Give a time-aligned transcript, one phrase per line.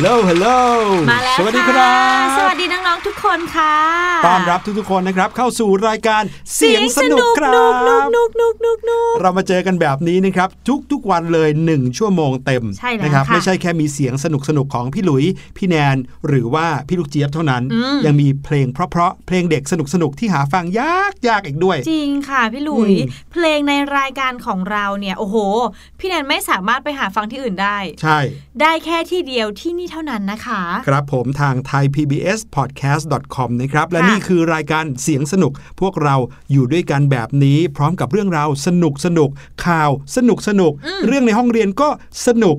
[0.00, 0.48] ลโหลฮัลโหล
[1.10, 3.76] มาแล้วสวัสดีครับ สวัสดีน้องๆทุกคนค่ะ
[4.26, 6.22] ต้อนรับทุกๆคนนะครับ เข้าสู่รายการ
[6.56, 8.59] เสียงสนุกครันุกนุกบนุกนุกนุกนุก
[9.20, 10.48] เรามาเจอกันแบบนี้นะครับ
[10.90, 14.26] ทุกๆวันเลย 1 ชั่วโมงเต็มใช่แล้วนะครับค่ะไม่ใช่แค่มีเสียงส
[14.56, 15.24] นุกๆของพี่หลุย
[15.56, 15.96] พี่แนน
[16.28, 25.36] หรือว่าพี่ลูกเจี๊ยบเท่านั้นอืมยังมีเพลงเพราะๆเพลงเด็กสนุกๆที่หาฟังยากยากๆอีกด้วย จริงค่ะพี่หลุยอืมเพลงในรายการของเราเนี่ยโอ้โห
[25.98, 28.18] พี่แนนไม่สามารถไปหาฟังที่อื่นได้ ใช่
[28.60, 36.16] ได้แค่ที่เดียวที่นี่เท่านั้นนะคะ ครับผมทาง thaipbspodcast.com นะครับและค่ะนี่คือรายการเสียงสนุกพวกเรา
[36.52, 39.30] อยู่ด้วยกันแบบนี้พร้อมกับเรื่องราวสนุกสนุก
[39.64, 40.72] ข่าวสนุกสนุก
[41.06, 41.88] เรื่องในห้องเรียนก็
[42.26, 42.56] สนุก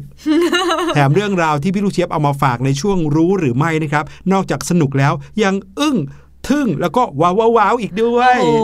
[0.96, 5.14] แถมเรื่องราวที่พี่ลูกเชียบเอามาฝากในช่วงรู้หรือไม่นะครับ นอกจากสนุกแล้ว
[5.44, 5.98] ยังอึ้ง
[6.50, 8.58] ทึ่งแล้วก็ว้าวว้าวว้าวอีกด้วย โอ้โห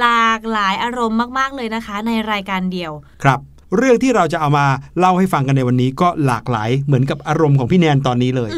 [0.00, 2.92] หลากหลายอารมณ์มาก ๆ เลยนะคะ ในรายการเดียว
[3.24, 3.40] ครับ
[3.76, 4.66] เรื่องที่เราจะเอามา
[4.98, 8.50] เล่าให้ฟังกันในวันนี้ก็หลากหลายเหมือนกับอารมณ์ของพี่แนนตอนนี้เลย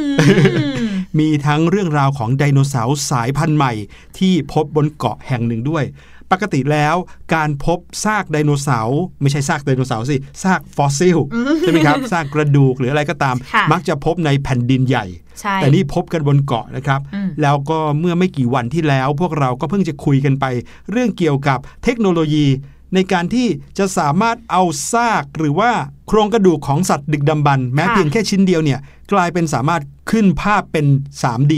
[1.18, 3.72] มีทั้งเรื่องราวของไดโนเสาร์สายพันธุ์ใหม่
[4.18, 5.84] ที่พบบนเกาะแห่งหนึ่งด้วย
[6.32, 6.96] ปกติแล้ว
[7.34, 11.18] การพบซากไดโนเสาร์ไม่ใช่ซากไดโนเสาร์สิซากฟอสซิล
[11.60, 15.06] ใช่ไหมครับซากกระดูกหรืออะไรก็ตามค่ะมักจะพบในแผ่นดินใหญ่
[15.40, 20.44] ใช่แต่นี่พบกันบนเกาะนะครับอืมแล้วก็เมื่อไม่กี่วันที่แล้ว พวกเราก็เพิ่งจะคุยกันไป
[20.90, 22.46] เรื่องเกี่ยวกับเทคโนโลยี
[22.94, 23.48] ในการที่
[23.78, 24.62] จะสามารถเอา
[24.92, 25.70] ซากหรือว่า
[26.08, 28.80] โครงกระดูกของสัตว์ดึกดำบรรพ์แม้ค่ะเพียงแค่ชิ้นเดียวเนี่ย
[29.12, 30.86] กลายเป็นสามารถขึ้นภาพเป็น
[31.22, 31.54] 3D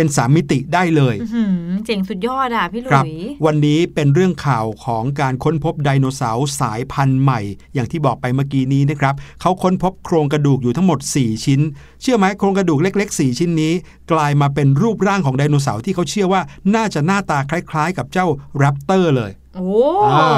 [0.00, 3.08] เป็น3มิติได้เลยอื้อหือเจ๋งสุดยอดอะพี่หลุครับย
[3.46, 7.40] วันนี้เป็นเรื่องข่าวของการค้นพบไดโนเสาร์สายพันธุ์ใหม่
[7.74, 11.60] อย่างที่บอกไปเมื่อกี้นี้นะครับเขาค้นพบโครงกระดูกอยู่ทั้งหมด 4 ชิ้น
[12.02, 13.72] เชื่อไหมโครงกระดูกเล็ก ๆ 4 ชิ้นนี้
[14.12, 16.42] กลายมาเป็นรูปร่างของไดโนเสาร์ที่เขาเชื่อว่า
[16.74, 18.26] น่าจะหน้าตาคล้าย ๆ กับเจ้า
[18.58, 19.68] แรปเตอร์เลย โอ้
[20.12, 20.30] อ่า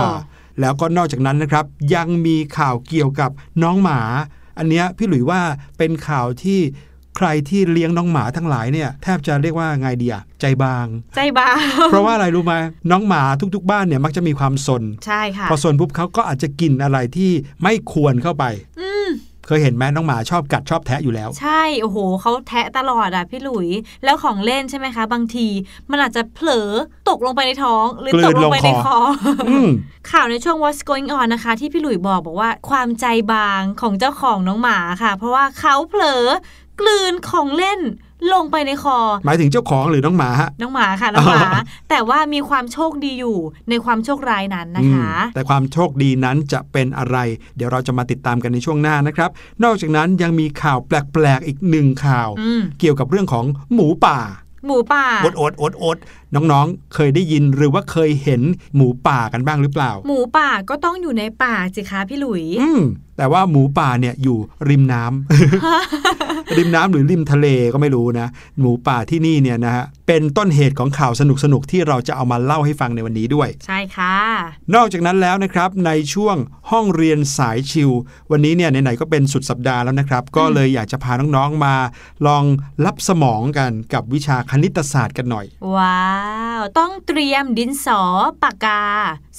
[0.61, 1.65] แล้วก็นอกจากนั้นนะครับ
[1.95, 3.31] ยังมีข่าวเกี่ยวกับ
[3.63, 4.01] น้องหมา
[4.59, 5.41] อันเนี้ยพี่หลุยว่า
[5.79, 6.61] เป็นข่าวที่
[6.92, 6.92] ใค
[7.27, 10.87] รที่เลี้ยงน้องหมาทั้งหลายเนี่ยแทบจะเรียกว่าไงดีอะใจบาง
[11.17, 11.59] ใจบาง
[11.91, 12.55] เพราะว่าอะไรรู้ไหม
[12.91, 13.23] น้องหมา
[13.55, 17.31] ทุกๆ บ้านเนี่ยมักจะมีความสนใช่ค่ะพอสนปุ๊บเขาก็อาจจะกินอะไรที่
[17.63, 18.45] ไม่ควรเข้าไป
[18.81, 19.11] อืม
[19.47, 23.69] เคยเห็นไหมน้องหมาชอบกัดชอบแทะอยู่แล้ว ใช่โอ้โหเขาแทะตลอดอะพี่หลุย
[24.05, 25.47] แล้วของเล่นใช่ไหมคะ บางที
[25.91, 26.71] มันอาจจะเผลอ
[27.09, 28.99] ตกลงไปในท้อง หรือกลืตนกลงไปลงคอในคอ
[29.49, 29.69] อืม
[30.11, 36.25] ข่าวในช่วง What's Going On นะคะ ที่พี่หลุยบอกบอกว่าความใจบางของเจ้าของน้องหมาค่ะ เพราะว่าเขาเผลอ
[36.83, 37.81] กลืนของเล่น
[38.33, 43.39] ลงไปในคอ หมายถึงเจ้าของหรือน้องหมาฮะน้องหมาค่ะน้องหมาอ๋อแต่ว่ามีความโชคดีอยู่
[43.71, 47.17] ในความโชคร้ายนั้นนะคะอืมแต่ความโชคดีนั้นจะเป็นอะไร
[47.57, 49.31] เดี๋ยวเราจะมาติดตามกันในช่วงหน้านะครับ
[49.65, 53.45] นอกจากนั้นยังมีข่าวแปลกๆอีกหนึ่งข่าวอืมเกี่ยวกับเรื่องของ
[53.75, 54.19] หมูป่า
[54.67, 55.99] หมูป่าอดอดอดอด
[56.35, 58.43] น้องๆ เคยได้ยินหรือว่าเคยเห็น
[58.77, 62.81] หมูป่ากันบ้างหรือเปล่า หมูป่าก็ต้องอยู่ในป่าสิคะพี่หลุยอืม
[63.23, 64.39] แต่ว่าหมูป่าเนี่ยอยู่
[64.69, 68.29] ริมน้ำริมน้ำหรือริมทะเลก็ไม่รู้นะ
[68.61, 71.23] หมูป่าที่นี่เนี่ยนะฮะเป็นต้นเหตุของข่าวส
[71.53, 74.17] นุกๆที่เราจะเอามาเล่าให้ฟังในวันนี้ด้วย ใช่ค่ะ
[74.75, 76.37] นอกจากนั้นแล้วนะครับในช่วง
[76.71, 77.91] ห้องเรียนสายชิว
[78.31, 81.75] วันนี้เนี่ยไหนๆก็เป็นสุดสัปดาห์แล้วนะครับ ก็เลยอยากจะพาน้องๆมา
[82.27, 82.45] ลอง
[82.85, 85.47] รับสมองกันกับวิชาคณิตศาสตร์กันหน่อย
[85.77, 86.07] ว้า
[86.59, 88.03] ว ต้องเตรียมดินสอ
[88.43, 88.83] ปากกา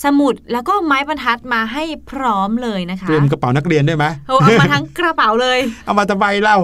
[0.03, 6.57] สมุดแล้วก็ไม้บรรทัดมาให้พร้อมเลยนะคะเตรียมกระเป๋านักเรียนได้ไหมโอ้เอามาทั้งกระเป๋าเลย เอามาตะไบเล่า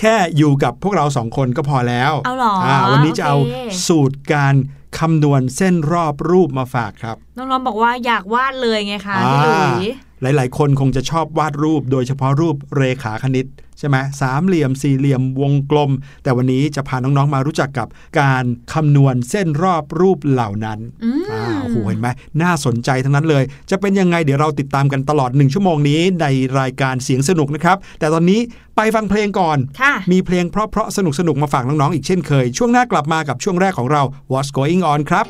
[0.00, 3.56] แค่อยู่กับพวกเราสองคนก็พอแล้วเอาเหรออ่วันนี้จะเอาโอเค
[3.86, 4.54] สูตรการ
[4.98, 9.86] คำนวณเส้นรอบรูปมาฝากครับ น้องๆบอกว่าอยากวาดเลยไงคะพี่หลุย
[10.22, 13.46] หลาย ๆ คนคงจะชอบวาดรูป โดยเฉพาะรูปเรขาคณิต
[13.78, 15.90] ใช่ไหมสามเหลี่ยม สี่เหลี่ยม วงกลม
[16.22, 17.88] แต่วันนี้จะพาน้อง ๆ มารู้จักกับ
[18.20, 22.08] การคำนวณเส้นรอบรูปเหล่านั้นอืมอ่าโอ้โหเห็นไหม
[22.42, 26.26] น่าสนใจทั้งนั้นเลย จะเป็นยังไงเดี๋ยวเราติดตามกันตลอดหนึ่งชั่วโมงนี้ใน
[26.58, 28.40] รายการเสียงสนุกนะครับ แต่ตอนนี้
[28.76, 34.02] ไปฟังเพลงก่อนค่ะมีเพลงเพราะๆสนุกๆมาฝากน้อง ๆ อีกเช่นเคย ช่วงหน้ากลับมากับช่วงแรกของเรา
[34.32, 35.26] What's Going On ครับ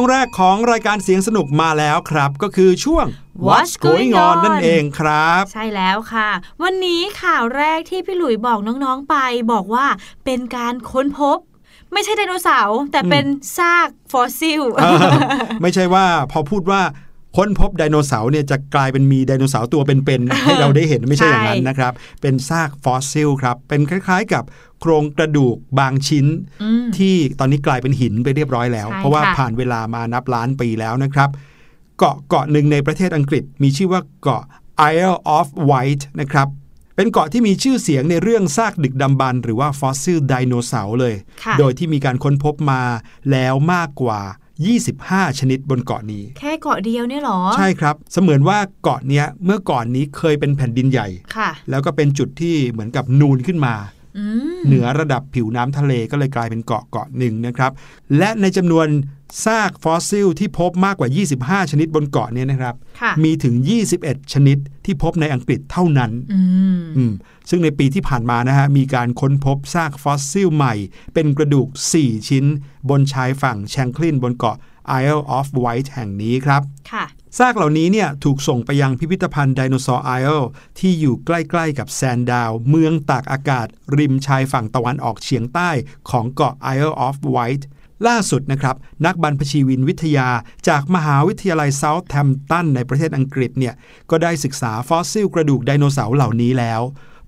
[0.00, 3.06] ช่วงแรกของรายการเสียงสนุกมาแล้วครับ ก็คือช่วง
[3.46, 6.30] What's Going On นั่นเองครับ ใช่แล้วค่ะ
[6.62, 9.16] วันนี้ข่าวแรกที่พี่หลุยบอกน้องๆไป
[9.52, 9.86] บอกว่า
[10.24, 11.38] เป็นการค้นพบ
[11.92, 13.24] ไม่ใช่ไดโนเสาร์แต่เป็น
[13.56, 14.92] ซากฟอสซิลอ่า
[15.62, 16.80] ไม่ใช่ว่าพอพูดว่า
[17.38, 24.44] ค้นพบไดโนเสาร์เนี่ยจะกลายเป็นมีไดโนเสาร์ตัวเป็นๆให้เราได้เห็นไม่ใช่อย่างนั้นนะครับ เป็นซากฟอสซิลครับ เป็นคล้ายๆกับ
[24.80, 26.26] โครงกระดูกบางชิ้น
[26.62, 31.30] อืมที่ตอนนี้กลายเป็นหินไปเรียบร้อยแล้วใช่เพราะว่าค่ะผ่านเวลามานับล้านปีแล้วนะครับ
[31.98, 34.42] เกาะเกาะหนึ่งในประเทศอังกฤษ มีชื่อว่าเกาะ
[34.92, 36.48] Isle of Wight นะครับ
[36.96, 42.82] เป็นเกาะที่มีชื่อเสียงในเรื่องซากดึกดำบรรพ์หรือว่าฟอสซิลไดโนเสาร์เลยค่ะโดยที่มีการค้นพบมา
[43.30, 44.20] แล้วมากกว่า
[44.66, 53.74] 25 ชนิดบนเกาะนี้ แค่เกาะเดียวเนี่ยเหรอ ใช่ครับ เสมือนว่าเกาะเนี้ยเมื่อก่อนนี้เคยเป็นแผ่นดินใหญ่ค่ะแล้วก็เป็นจุดที่เหมือนกับนูนขึ้นมา
[54.18, 54.24] อื
[54.56, 57.72] มเหนือระดับผิวน้ำทะเลก็เลยกลายเป็นเกาะเกาะหนึ่งนะครับ
[58.18, 58.86] และในจำนวน
[59.44, 61.08] ซากฟอสซิลที่พบมากกว่า
[61.64, 63.54] 25 ชนิดบนเกาะเนี้นะครับค่ะมีถึง
[63.94, 66.40] 21 ชนิดที่พบในอังกฤษเท่านั้นอื
[66.78, 67.12] มอืม
[67.48, 70.74] ซึ่งในปีที่ผ่านมานะฮะ มีการค้นพบซากฟอสซิลใหม่
[71.14, 71.68] เป็นกระดูก
[71.98, 72.44] 4 ชิ้น
[72.88, 74.56] บนชายฝั่งแชงคลินบนเกาะ
[75.02, 77.04] Isle of Wight แห่งนี้ครับค่ะ
[77.38, 80.44] ซากเหล่านี้เนี่ยถูกส่งไปยังพิพิธภัณฑ์ไดโนเสาร์ Isle
[80.78, 83.66] ที่อยู่ใกล้ๆกับแซนดาวน์ เมืองตากอากาศ
[83.96, 85.70] ริมชายฝั่งตะวันออกเฉียงใต้
[86.10, 87.62] ของเกาะ Isle of Wight
[88.06, 88.76] ล่าสุดนะครับ
[89.06, 90.28] นักบรรพชีวินวิทยา
[90.68, 93.74] จากมหาวิทยาลัยเซาท์แ m มตันในประเทศอังกฤษเนี่ย
[94.10, 96.80] ก็ได้ศึกษาฟอสซิลกระดูกไดโนเสาร์เหล่านี้แล้ว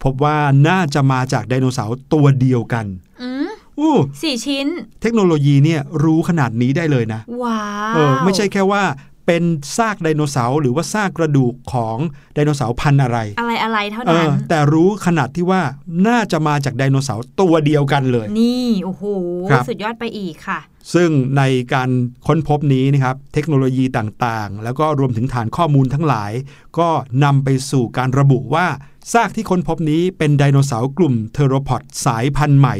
[0.05, 2.87] พบว่าน่าจะมาจากไดโนเสาร์ตัวเดียวกัน
[3.23, 4.66] อืมอู้สี่ชิ้น
[5.03, 7.61] เทคโนโลยีเนี่ยรู้ขนาดนี้ได้เลยนะ ว้า
[7.92, 8.83] วเออไม่ใช่แค่ว่า
[9.27, 9.43] เป็น
[9.77, 11.97] ซากไดโนเสาร์หรือว่าซากกระดูกของ
[12.35, 15.63] ไดโนเสาร์พันธุ์อะไร อะไรอะไรเท่าเอนั้นอแต่รู้ขนาดที่ว่า
[16.07, 19.05] น่าจะมาจากไดโนเสาร์ตัวเดียวกันเลย นี่โอ้โห
[19.51, 20.61] ครับสุดยอดไปอีกค่ะ
[20.95, 21.43] ซึ่งใน
[21.75, 21.91] การ
[22.27, 26.33] ค้นพบนี้นะครับ เทคโนโลยีต่างๆ แล้วก็รวมถึงฐานข้อมูลทั้งหลาย
[26.79, 26.89] ก็
[27.25, 28.67] นำไปสู่การระบุว่า
[29.13, 32.77] ซากที่ค้นพบนี้เป็นไดโนเสาร์กลุ่มเทโรพอดสายพันธุ์ใหม่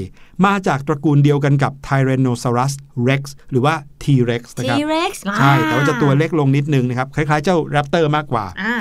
[0.47, 2.73] มาจากตระกูลเดียวกันกับ Tyrannosaurus
[3.09, 8.77] Rex หรือว่า T-Rex นะครับ T-Rex ใช่ แต่ว่าจะตัวเล็กลงนิดนึงนะครับ คล้ายๆเจ้าแรปเตอร์มากกว่าอ่า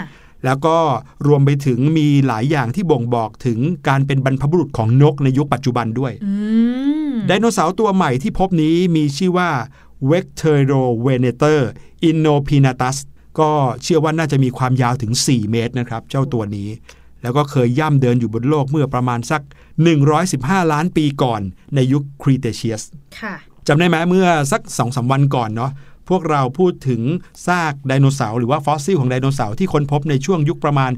[0.46, 0.78] แล้วก็
[1.28, 6.34] รวมไปถึงมีหลายอย่างที่บ่งบอกถึงการเป็นบรรพบุรุษของนกในยุคปัจจุบันด้วยอื
[7.12, 9.50] มไดโนเสาร์ตัวใหม่ที่พบนี้มีชื่อว่า
[10.10, 11.60] v e c t e r o v e n a t o r
[12.10, 12.98] Innopinatus
[13.40, 13.52] ก็
[13.84, 16.70] เชื่อว่าน่าจะมีความยาวถึง 4 เมตรนะครับ เจ้าตัวนี้
[17.24, 19.42] แล้วก็เคยย่ำเดินอยู่บนโลกเมื่อประมาณสัก
[20.08, 21.42] 115 ล้านปีก่อน
[21.76, 22.84] ในยุคครีเทเชียส
[23.20, 23.36] ค่ะ
[23.68, 25.72] จำได้ไหมเมื่อสัก2อสวันก่อนเนาะ
[26.14, 27.02] พวกเราพูดถึง
[27.48, 30.92] ซากไดโนเสาร์หรือว่าฟอสซิลของไดโนเสาร์ที่ค้นพบในช่วงยุคประมาณ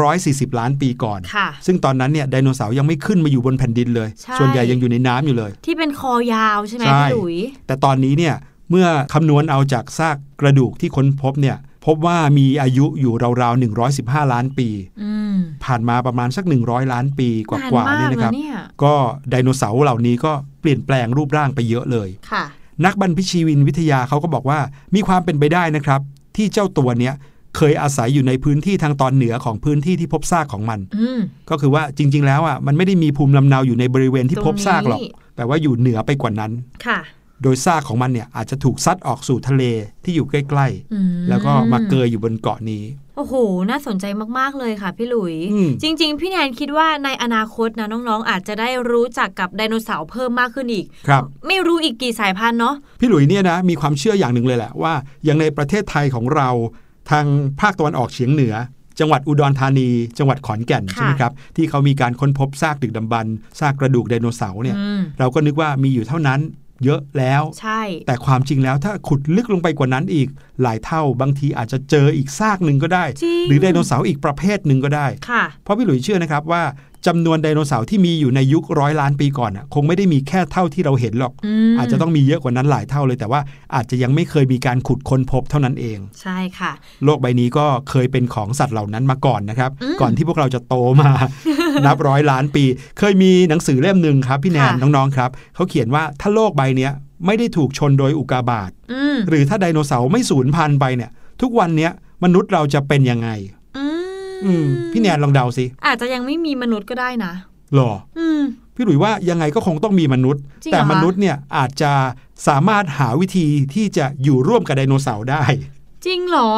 [0.00, 8.34] 240 ล้านปีก่อนค่ะซึ่งตอนนั้นเนี่ยไดโนเสาร์ยังไม่ขึ้นมาอยู่บนแผ่นดินเลยใช่ส่วนใหญ่ยังอยู่ในน้ำอยู่เลย ที่เป็นคอยาวใช่ไหมใช่พี่หลุยแต่ตอนนี้เนี่ย
[8.70, 13.60] เมื่อคำนวณเอาจากซากกระดูกที่ค้นพบเนี่ย พบว่ามีอายุอยู่ราวๆ
[13.92, 14.68] 115 ล้านปี
[15.02, 18.94] อืมผ่านมาประมาณสัก 100 ล้านปีกนานว่าๆมากเนี่ยนะครับเนี่ยก็
[19.30, 22.44] ไดโนเสาร์เหล่านี้ก็เปลี่ยนแปลงรูปร่างไปเยอะเลยค่ะ
[22.84, 24.58] นักบรรพชีวินวิทยาเขาก็บอกว่า
[24.94, 26.00] มีความเป็นไปได้นะครับ
[26.36, 27.14] ที่เจ้าตัวเนี้ย
[27.56, 36.52] เคยอาศัยอยู่ในพื้นที่ทางตอนเหนือของพื้นที่ที่พบซากของมันอืมก็คือว่าจริง ๆ แล้วอะมันไม่ได้มีภูมิลำเนาอยู่ในบริเวณที่ตรงพบซากหรอกนี้แต่ว่าอยู่เหนือไปกว่านั้น
[36.86, 36.98] ค่ะ
[37.42, 39.62] โดยซากของมันเนี่ยอาจจะถูกซัดออกสู่ทะเล
[40.04, 42.84] ที่อยู่ใกล้อืมๆแล้วก็มาเกยอยู่บนเกาะนี้
[43.16, 43.34] โอ้โห
[43.70, 44.04] น่าสนใจ
[44.38, 54.92] มากๆเลยค่ะพี่หลุยอืมจริง ๆ พี่แนนคิดว่าในอนาคตนะน้องๆ อาจจะได้รู้จักกับไดโนเสาร์เพิ่มมากขึ้นอีก ครับ ไม่รู้อีกกี่สายพันธุ์เนาะ พี่หลุยเนี่ยนะมีความเชื่ออย่างหนึ่งเลยแหละว่า
[55.24, 56.48] อย่างในประเทศไทยของเรา
[57.10, 57.26] ทาง
[57.60, 58.54] ภาคตะวันออกเฉียงเหนือ
[59.00, 66.40] จังหวัดอุดรธานี จังหวัดขอนแก่นค่ะใช่ไหมครับที่เขามีการค้นพบซากดึกดำบรรพ์ซากกระดูกไดโนเสาร์เนี่ยอืมเราก็นึกว่ามีอยู่เท่านั้น
[66.84, 70.28] เยอะแล้ว ใช่ แต่ความจริงแล้วถ้าขุดลึกลงไปกว่านั้นอีก
[70.62, 76.64] หลายเท่าบางทีอาจจะเจออีกซากหนึ่งก็ได้จริงหรือไดโนเสาร์อีกประเภทหนึ่งก็ได้ค่ะเพราะพี่หลุยส์เชื่อนะครับว่า
[77.06, 83.40] จำนวนไดโนเสาร์ที่มีอยู่ในยุคร้อยล้านปีก่อนน่ะคงไม่ได้มีแค่เท่าที่เราเห็นหรอกอืมอาจจะต้องมีเยอะกว่านั้นหลายเท่าเลย แต่ว่า
[83.74, 86.72] อาจจะยังไม่เคยมีการขุดค้นพบเท่านั้นเอง ใช่ค่ะ
[87.04, 91.10] โลกใบนี้ก็เคยเป็นของสัตว์เหล่านั้นมาก่อนนะครับอืมก่อนที่พวกเราจะโตมา
[91.86, 92.64] นับร้อยล้านปี
[92.98, 96.92] เคยมีหนังสือเล่มหนึ่งครับ พี่แนนค่ะน้องๆครับเขาเขียนว่าถ้าโลกใบเนี้ย
[97.26, 101.10] ไม่ได้ถูกชนโดยอุกาบาตอืมหรือถ้าไดโนเสาร์ไม่สูญพันธุ์ไปเนี่ย
[101.42, 101.92] ทุกวันเนี้ย
[102.24, 103.28] มนุษย์เราจะเป็นยังไง
[103.78, 103.84] อื
[104.32, 107.32] มอืมพี่แนนลองเดาสิอาจจะยังไม่มีมนุษย์ก็ได้นะ
[107.74, 108.40] หรออืม
[108.74, 111.92] พี่หลุยว่ายังไงก็คงต้องมีมนุษย์จริงเหรอแต่คะมนุษย์เนี่ยอาจจะ
[112.48, 115.42] สามารถหาวิธีที่จะอยู่ร่วมกับไดโนเสาร์ได้
[116.06, 116.50] จริงเหรอ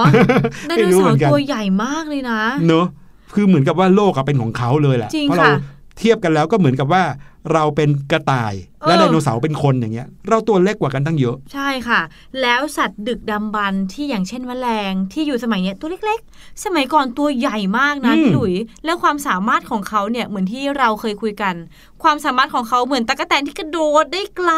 [0.68, 2.86] ไดไม่โนรู้เสาเหมือนร์กันตัวใหญ่มากเลยนะ เนอะ
[3.32, 5.56] คือเหมือนกับว่าโลกอะเป็นของเขาเลยแหละจริงเพราะเราค่ะ
[5.98, 7.04] เทียบกันแล้วก็เหมือนกับว่า
[7.52, 8.54] เราเป็นกระต่าย
[8.86, 12.00] และเออไดโนเสาร์เป็นคนอย่างเงี้ย เราตัวเล็กกว่ากันตั้งเยอะ ใช่ค่ะ
[12.42, 21.54] แล้วสัตว์ดึกดำบรรพ์ที่อย่างเช่นแมลงที่อยู่สมัยเนี้ยตัวเล็กๆ สมัยก่อนตัวใหญ่มากนะอืมพี่หลุย แล้วความสามารถของเขาเนี่ยเหมือนที่เราเคยคุยกัน
[22.02, 24.50] ความสามารถของเขาเหมือนตะกแตนที่กระโดดได้ไกล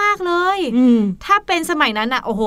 [0.00, 2.42] มากๆเลยอืมถ้าเป็นสมัยนั้นอะโอ้โห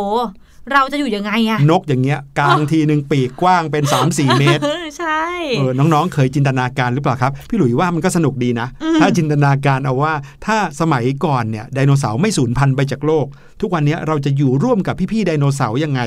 [0.73, 5.23] เราจะอยู่ยังไงอะนกอย่างเงี้ยกลางทีหนึ่งปีกกว้างเป็น 3-4 เมตรเออใช่
[5.57, 8.67] เออน้องๆ เคยจินตนาการหรือเปล่าครับ พี่หลุยว่ามันก็สนุกดีนะ
[9.01, 10.13] ถ้าจินตนาการเอาว่า
[10.45, 13.25] ถ้าสมัยก่อนเนี่ยไดโนเสาร์ไม่สูญพันธุ์ไปจากโลก
[13.61, 16.01] ทุกวันนี้เราจะอยู่ร่วมกับพี่ๆไดโนเสาร์ยังไง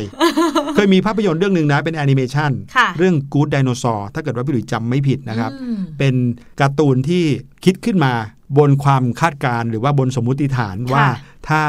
[0.74, 6.14] เคยมีภาพยนตร์เรื่องหนึ่งนะเป็นแอนิเมชันค่ะเรื่อง Good Dinosaur ถ้าเกิดว่าพี่หลุยจำไม่ผิดนะครับอืมเป็น
[6.60, 7.24] การ์ตูนที่
[7.64, 8.12] คิดขึ้นมา
[8.58, 11.04] บนความคาดการณ์หรือว่าบนสมมุติฐานว่า
[11.48, 11.62] ถ้า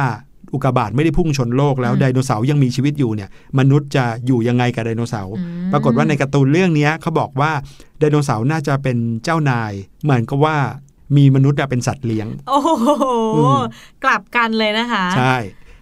[0.54, 7.52] อุกกาบาตไม่ได้พุ่งชนโลกแล้วอืมไดโนเสาร์ยังมีชีวิตอยู่เนี่ยมนุษย์จะอยู่ยังไงกับไดโนเสาร์อืมปรากฏว่าในการ์ตูนเรื่องเนี้ยเขาบอกว่า
[8.00, 9.72] ไดโนเสาร์น่าจะเป็นเจ้านาย
[10.04, 10.56] เหมือนกับว่า
[11.18, 12.70] มีมนุษย์อะเป็นสัตว์เลี้ยง โอ้โห
[13.36, 13.62] อืม
[14.04, 15.36] กลับกันเลยนะคะ ใช่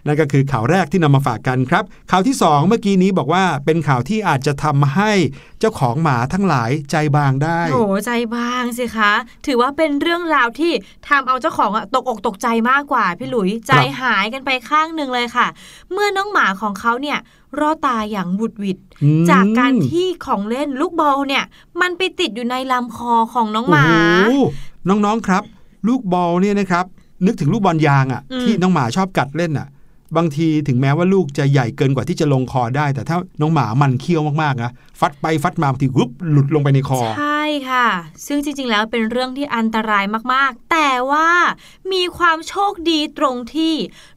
[0.06, 5.12] นั่นก็คือข่าวแรกที่นำมาฝากกันครับ ข่าวที่ 2 เมื่อกี้นี้บอกว่าเป็นข่าวที่อาจจะทำให้
[5.60, 9.12] เจ้าของหมาทั้งหลายใจบางได้โหใจบางสิคะ
[9.46, 10.72] ถือว่าเป็นเรื่องราวที่
[11.08, 15.46] ทำเอาเจ้าของอะตกอกตกใจมากกว่าพี่หลุยใจหายกันไปข้างหนึ่งเลยค่ะ
[15.92, 17.18] เมื่อน้องหมาของเขาเนี่ย
[17.60, 21.44] รอดตายอย่างหวุดหวิดอืมจากการที่ของเล่นลูกบอลเนี่ย
[21.80, 23.84] มันไปติดอยู่ในลำคอของน้องหมา
[24.26, 24.42] โอ้โห
[24.88, 25.42] น้องๆครับ
[25.88, 26.84] ลูกบอลเนี่ยนะครับ
[27.26, 29.68] นึกถึงลูกบอลยางอะ่ะอืมที่น้องหมาชอบกัดเล่นอะ
[30.16, 34.70] บางทีถึงแม้ว่าลูกจะใหญ่เกินกว่าที่จะลงคอได้ แต่ถ้าน้องหมามันเคี้ยวมากๆนะ
[35.00, 37.88] ฟัดไปฟัดมาบางทีวุบหลุดลงไปในคอ ใช่ค่ะ
[38.26, 41.30] ซึ่งจริง ๆ แล้วเป็นเรื่องที่อันตรายมากๆ แต่ว่า
[41.92, 43.74] มีความโชคดีตรงที่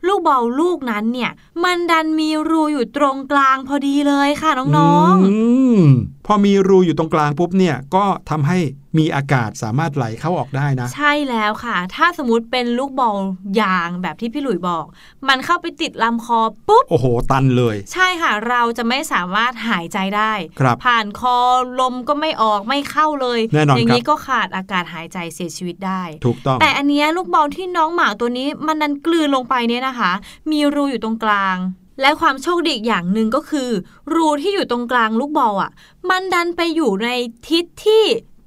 [0.07, 1.31] ลูกบอลลูกนั้นเนี่ย
[1.63, 5.37] มันดันมีรูอยู่ตรงกลางพอดีเลยค่ะน้องอื
[5.79, 5.81] ม
[6.25, 8.57] พอมีรูอยู่ตรงกลางปุ๊บเนี่ยก็ทำให้
[8.97, 13.17] มีอากาศสามารถไหลเข้าออกได้นะๆใช่แล้วค่ะ ถ้าสมมติเป็นลูกบอล
[13.61, 14.85] ยางแบบที่พี่หลุยบอก
[15.27, 21.37] มันเข้าไปติดลำคอปุ๊บโอ้โหตันเลย ใช่ค่ะ เราจะไม่สามารถหายใจได้ครับผ่านคอ
[21.79, 30.11] ลมก็ไม่ออกไม่เข้าเลยแน่นอนอย่างครับนี้ก็ขาดอากาศหายใจเสียชีวิตได้ ถูกต้อง แต่อันเนี้ยลูกบอลที่น้องหมาตัวนี้มันดันกลืนลงไปเนี่ยนะคะ
[30.51, 31.57] มีรูอยู่ตรงกลาง
[32.01, 33.69] และความโชคดีอีกอย่างหนึ่งก็คือ
[34.13, 35.71] รูที่อยู่ตรงกลางลูกบอลอะ
[36.09, 37.09] มันดันไปอยู่ใน
[37.47, 38.03] ทิศที่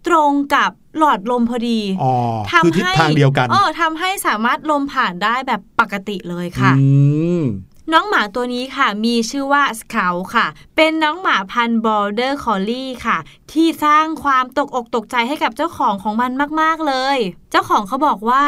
[0.08, 2.12] ตรงกับหลอดลมพอดีอ๋อ
[2.50, 6.86] ทำคือทิศให้ทางเดียวกันเออทำให้สามารถลมผ่านได้แบบปกติเลยค่ะอื
[7.40, 7.42] ม
[7.92, 13.18] น้องหมาตัวนี้ค่ะ มีชื่อว่าสเ u าค่ะ เป็นน้องหมาพันธุ์บอร์เดอร์คอลลี่ค่ะ
[13.52, 16.30] ที่สร้างความตกอกตกใจให้กับเจ้าของของมัน
[16.60, 17.18] มาก ๆ เลย
[17.50, 18.42] เจ้าของเขาบอกว่า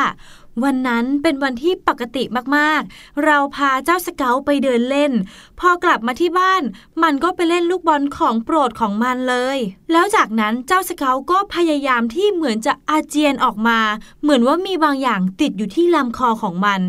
[0.64, 2.24] วันนั้นเป็นวันที่ปกติ
[2.56, 5.12] มากๆ เราพาเจ้าสเกลไปเดินเล่น
[5.60, 6.62] พอกลับมาที่บ้าน
[7.02, 9.58] มันก็ไปเล่นลูกบอลของโปรดของมันเลย
[9.92, 13.78] แล้วจากนั้นเจ้าสเกลก็พยายามที่เหมือนจะอาเจียนออกมา
[14.22, 16.80] เหมือนว่ามีบางอย่างติดอยู่ที่ลำคอของมัน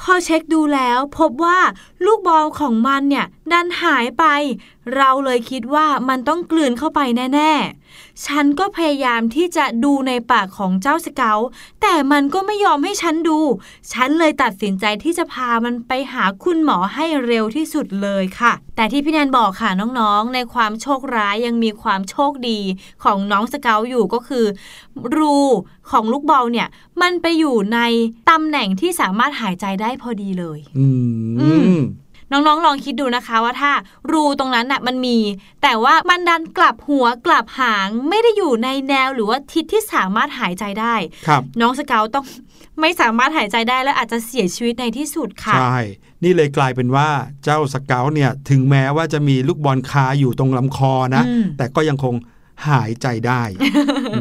[0.00, 1.58] พอเช็คดูแล้วพบว่า
[2.04, 4.24] ลูกบอลของมันเนี่ยดันหายไป
[4.96, 7.00] เราเลยคิดว่ามันต้องกลืนเข้าไป
[7.34, 7.52] แน่
[7.88, 11.38] ๆ ฉันก็พยายามที่จะดูในปากของเจ้าสเกล
[11.82, 13.38] แต่มันก็ไม่ยอมให้ฉันดู
[13.92, 22.60] ฉันเลยตัดสินใจที่จะพามันไปหาคุณหมอให้เร็วที่สุดเลยค่ะ แต่ที่พี่แนนบอกค่ะน้องๆ ในความโชคร้ายยังมีความโชคดี
[23.04, 24.44] ของน้องสเกลอยู่ก็คือ
[25.16, 25.36] รู
[25.90, 26.68] ของลูกบอลเนี่ย
[27.02, 27.80] มันไปอยู่ใน
[28.30, 30.86] ตำแหน่งที่สามารถหายใจได้พอดีเลย อื
[31.40, 31.82] อืมม
[32.30, 33.72] น้องๆ ลองคิดดูนะคะว่าถ้า
[34.12, 35.18] รูตรงนั้นน่ะมันมี
[35.62, 40.94] แต่ว่ามันดันกลับหัวกลับหางไม่ได้อยู่ในแนวหรือว่าทิศที่สามารถหายใจได้
[41.28, 42.24] ครับ น้องสเกลต้อง
[42.80, 45.78] ไม่สามารถหายใจได้และอาจจะเสียชีวิตในที่สุดค่ะ ใช่
[46.22, 47.08] นี่เลยกลายเป็นว่า
[47.44, 52.14] เจ้าสเกลเนี่ยถึงแม้ว่าจะมีลูกบอลคาอยู่ตรงลำคอนะอืมแต่ก็ยังคง
[52.68, 53.42] หายใจได้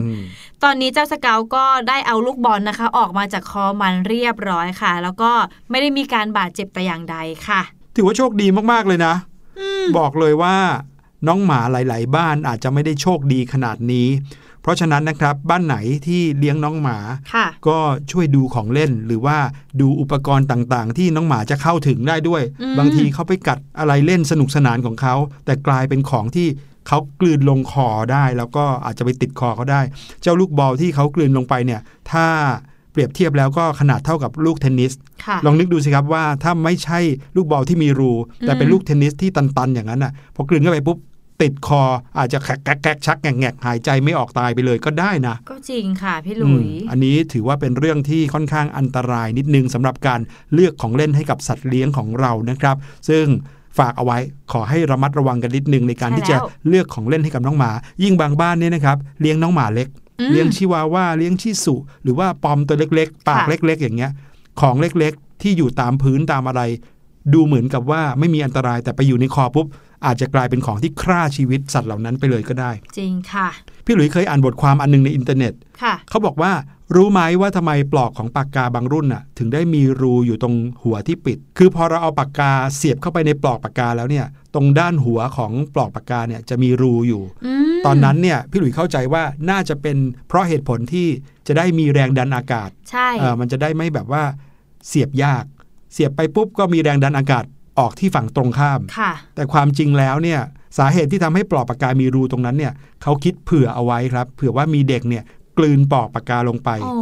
[0.01, 0.19] อืม
[0.63, 5.31] ตอนนี้เจ้าสเกลก็ได้เอาลูกบอลนะคะ ออกมาจากคอมันเรียบร้อยค่ะ แล้วก็
[5.69, 7.17] ไม่ได้มีการบาดเจ็บแต่อย่างใด
[7.47, 7.61] ค่ะ
[7.95, 9.15] ถือว่าโชคดีมากๆเลยนะ
[9.97, 10.55] บอกเลยว่า
[11.27, 14.07] น้องหมาหลาย ๆ บ้านอาจจะไม่ได้โชคดีขนาดนี้
[14.61, 16.97] เพราะฉะนั้นนะครับบ้านไหนที่เลี้ยงน้องหมา
[17.33, 17.77] ค่ะก็
[18.11, 19.37] ช่วยดูของเล่นหรือว่า
[19.81, 26.47] ดูอุปกรณ์ต่างๆ ที่น้องหมาจะเข้าถึงได้ด้วยอืมบางทีเขาไปกัดอะไรเล่นสนุกสนานของเขา แต่กลายเป็นของที่
[26.87, 29.81] เขากลืนลงคอได้ แล้วก็อาจจะไปติดคอเขาได้
[30.21, 32.27] เจ้าลูกบอลที่เขากลืนลงไปเนี่ย ถ้า
[32.91, 34.93] เปรียบเทียบแล้วก็ขนาดเท่ากับลูกเทนนิส
[35.25, 36.99] ค่ะลองนึกดูสิครับว่าถ้าไม่ใช่
[37.35, 40.99] ลูกบอลที่มีรู แต่เป็นอืมลูกเทนนิสที่ตันๆ อย่างนั้นน่ะพอกลืนเข้าไปปุ๊บ
[41.41, 41.81] ติดคอ
[42.17, 50.19] อาจจะแกกแกกชักแงกๆหายใจไม่ออกตายไปเลยก็ได้นะ ก็จริงค่ะพี่หอืลุมยอันนี้ถือว่าเป็นเรื่องที่ค่อนข้างอันตรายนิดนึงสำหรับการ
[50.53, 52.75] เลือกของเล่นให้กับสัตว์เลี้ยงของเรานะครับ
[53.09, 53.25] ซึ่ง
[53.77, 54.17] ฝากเอาไว้
[54.51, 57.71] ขอให้ระมัดระวังกันนิดนึงในการใช่ที่จะแล้วเลือกของเล่นให้กับน้องหมา
[58.03, 59.87] ยิ่งบางบ้านเนี่ยนะครับเลี้ยงน้องหมาเล็ก
[60.19, 64.11] อืมเลี้ยงชิวาว่าเลี้ยงชิสุ หรือว่าปอมตัวเล็กๆ ปากค่ะเล็ก ๆ อย่างเงี้ย
[64.61, 66.61] ของเล็กๆ ที่อยู่ตามพื้นตามอะไร
[67.33, 69.67] ดูเหมือนกับว่าไม่มีอันตรายแต่ไปอยู่ในคอปุ๊บ
[70.05, 73.47] อาจจะกลายเป็นของที่ฆ่าชีวิตสัตว์เหล่านั้นไปเลยก็ได้ จริงค่ะ
[73.85, 76.51] พี่หลุยเคยอ่านบทความอันหนึงในอินเทอร์เน็ตค่ะเขาบอกว่า
[76.95, 91.07] รู้ไหมว่าทำไมปลอกของปากกาบางรุ่นน่ะ ถึงได้มีรูอยู่ตรงหัวที่ปิด คือพอเราเอาปากกาเสียบเข้าไปในปลอกปากกาแล้วเนี่ย ตรงด้านหัวของปลอกปากกาเนี่ยจะมีรูอยู่อืมตอนนั้นเนี่ยพี่หลุยเข้าใจว่าน่าจะเป็นเพราะเหตุผลที่
[91.47, 94.23] จะได้มีแรงดันอากาศใช่เออมันจะได้ไม่แบบว่า
[94.87, 95.45] เสียบยาก
[95.93, 97.43] เสียบไปปุ๊บก็มีแรงดันอากาศ
[97.79, 100.41] ออกที่ฝั่งตรงข้ามค่ะแต่ความจริงแล้วเนี่ย
[100.77, 105.23] สาเหตุที่ทำให้ปลอกปากกามีรูตรงนั้นเนี่ยเขาคิดเผื่อเอาไว้ครับ เผื่อว่ามีเด็กเนี่ย
[105.57, 106.93] กลืนปลอกปากกาลงไปโอ้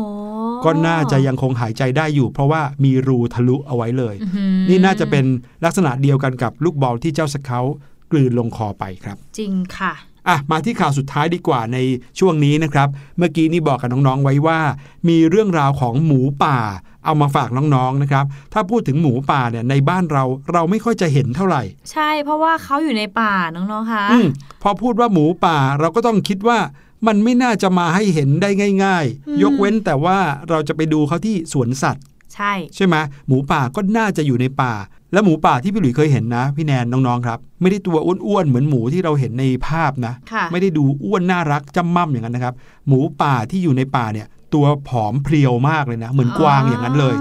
[0.66, 5.26] ก็น่าจะยังคงหายใจได้อยู่ เพราะว่ามีรูทะลุเอาไว้เลยอื้อหือนี่น่าจะเป็น
[5.66, 7.66] ลักษณะเดียวกันกับลูกบอลที่เจ้าสเกล
[8.12, 9.94] กลืนลงคอไปครับ จริงค่ะ
[10.28, 11.78] อะมาที่ข่าวสุดท้ายดีกว่าใน
[12.20, 12.88] ช่วงนี้นะครับ
[13.18, 14.60] เมื่อกี้นี่บอกกับน้องๆไว้ว่า
[15.10, 16.58] มีเรื่องราวของหมูป่า
[17.06, 24.28] เอามาฝากน้องๆนะครับ ถ้าพูดถึงหมูป่าเนี่ยในบ้านเราเราไม่ค่อยจะเห็นเท่าไหร่ ใช่เพราะว่าเขาอยู่ในป่าน้องๆคะอืม
[24.64, 26.58] พอพูดว่าหมูป่าเราก็ต้องคิดว่า
[27.08, 28.50] มันไม่น่าจะมาให้เห็นได้
[28.84, 30.18] ง่ายอืมๆยกเว้นแต่ว่า
[30.50, 32.96] เราจะไปดูเขาที่สวนสัตว์ ใช่ ใช่ไหม
[33.28, 34.74] หมูป่าก็น่าจะอยู่ในป่า
[35.14, 42.54] และหมูป่าที่พี่หลุยเคยเห็นนะ พี่แนนน้องๆครับ ไม่ได้ตัวอ้วนๆเหมือนหมูที่เราเห็นในภาพนะค่ะไม่ได้ดูอ้วนน่ารักจำม่ำอย่างนั้นนะครับ
[42.88, 47.16] หมูป่าที่อยู่ในป่าเนี่ย ตัวผอมเพรียวมากเลยนะ เหมือนกวางอย่างนั้นเลย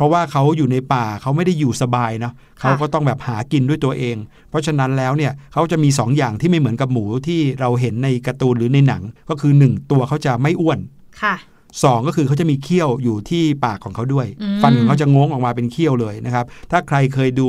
[0.00, 4.16] เพราะว่าเขาอยู่ในป่าเขาไม่ได้อยู่สบายนะเขาก็ต้องแบบหากินด้วยตัวเอง
[4.50, 10.78] เพราะฉะนั้นแล้วเนี่ยเขาจะมี2ออย่างที่ไม่เหมือนกับหมูที่เราเห็นในการ์ตูนหรือในหนัง ก็คือ 1 ตัวเขาจะไม่อ้วน
[11.22, 11.34] ค่ะ
[11.84, 17.48] สองก็คือเขาจะมีเขี้ยวอยู่ที่ปากของเขาด้วยอืมฟันของเขาจะงงออกมาเป็นเขี้ยวเลยนะครับ ถ้าใครเคยดู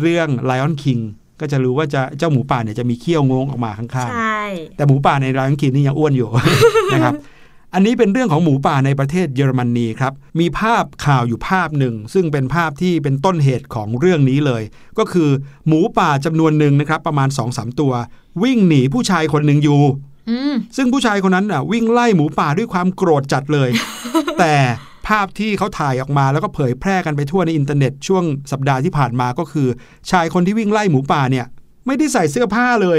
[0.00, 1.00] เรื่อง Lion King
[1.40, 6.28] ก็จะรู้ว่าจะเจ้าหมูป่าเนี่ยจะมีเขี้ยวงงออกมาข้างใช่ๆแต่หมูป่าใน Lion King นี่ยังอ้วนอยู่
[6.94, 7.14] นะครับ
[7.74, 14.62] อันนี้เป็นเรื่องของหมูป่าในประเทศเยอรมนีครับ มีภาพข่าวอยู่ภาพหนึ่ง ซึ่งเป็นภาพที่เป็นต้นเหตุของเรื่องนี้เลย
[14.98, 15.30] ก็คือ
[15.66, 17.92] หมูป่าจำนวนหนึ่งนะครับประมาณ2-3ตัว
[18.42, 19.80] วิ่งหนีผู้ชายคนหนึ่งอยู่
[20.30, 23.68] อืมซึ่งผู้ชายคนนั้นน่ะวิ่งไล่หมูป่าด้วยความโกรธจัดเลย
[24.38, 24.54] แต่
[25.08, 29.68] ภาพที่เขาถ่ายออกมาแล้วก็เผยแพร่กันไปทั่วในอินเทอร์เน็ตช่วงสัปดาห์ที่ผ่านมาก็คือ
[30.10, 31.46] ชายคนที่วิ่งไล่หมูป่าเนี่ย
[31.86, 32.98] ไม่ได้ใส่เสื้อผ้าเลย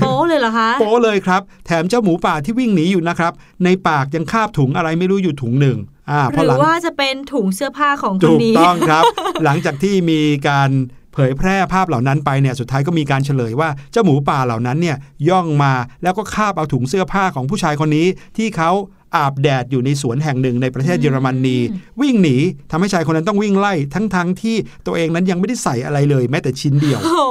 [0.00, 3.32] โป๊เลยเหรอคะโป๊เลยครับ แถมเจ้าหมูป่าที่วิ่งหนีอยู่นะครับ
[3.64, 5.78] ในปากยังคาบถุงอะไรไม่รู้อยู่ถุงหนึ่ง
[6.10, 9.04] อ่าหพอรืหลัองว่าจะเป็นถุงเสื้อผ้าของคนถูกนี้ต้องครับ
[9.44, 10.70] หลังจากที่มีการ
[11.14, 14.96] เผยแพร่ภาพเหล่านั้นไปเนี่ยสุดท้ายก็มีการเฉลยว่าเจ้าหมูป่าเหล่านั้นเนี่ย
[15.28, 18.70] ย่องมาแล้วก็คาบเอาถุงเสื้อผ้าของผู้ชายคนนี้ ที่เขา
[19.16, 21.58] อาบแดดอยู่ในสวนแห่งหนึ่งในประเทศเยอรมนี
[22.00, 22.36] วิ่งหนี
[22.70, 27.22] ทำให้ชายคนนั้นต้องวิ่งไล่ทั้งๆที่ตัวเองนั้นยังไม่ได้ใส่อะไรเลย แม้แต่ชิ้นเดียวโอ้โห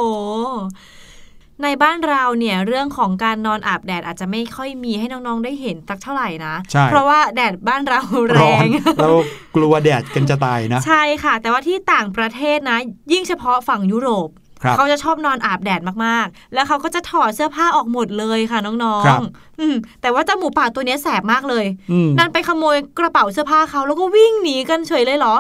[1.63, 8.68] ในบ้านเราเนี่ยเรื่องของการนอนอาบแดดอาจจะไม่ค่อยมีให้น้อง ๆ ได้เห็นสักเท่าไหร่นะใช่เพราะว่าแดดบ้านเราแรร้อนง
[9.02, 9.10] เรา
[9.56, 12.78] กลัวแดดกันจะตายนะ ใช่ค่ะ แต่ว่าที่ต่างประเทศนะ
[13.12, 14.30] ยิ่งเฉพาะฝั่งยุโรป
[14.63, 25.36] ครับเขาจะชอบนอนอาบแดดมากๆ แล้วเขาก็จะถอดเสื้อผ้าออกหมดเลยค่ะน้องครับๆอืมแต่ว่าเจ้าหมูป่าตัวเนี้ยแสบมากเลยอืมนั่นไปขโมยกระเป๋าเสื้อผ้าเขาแล้วก็วิ่งหนีกันเฉยเลยเหรอ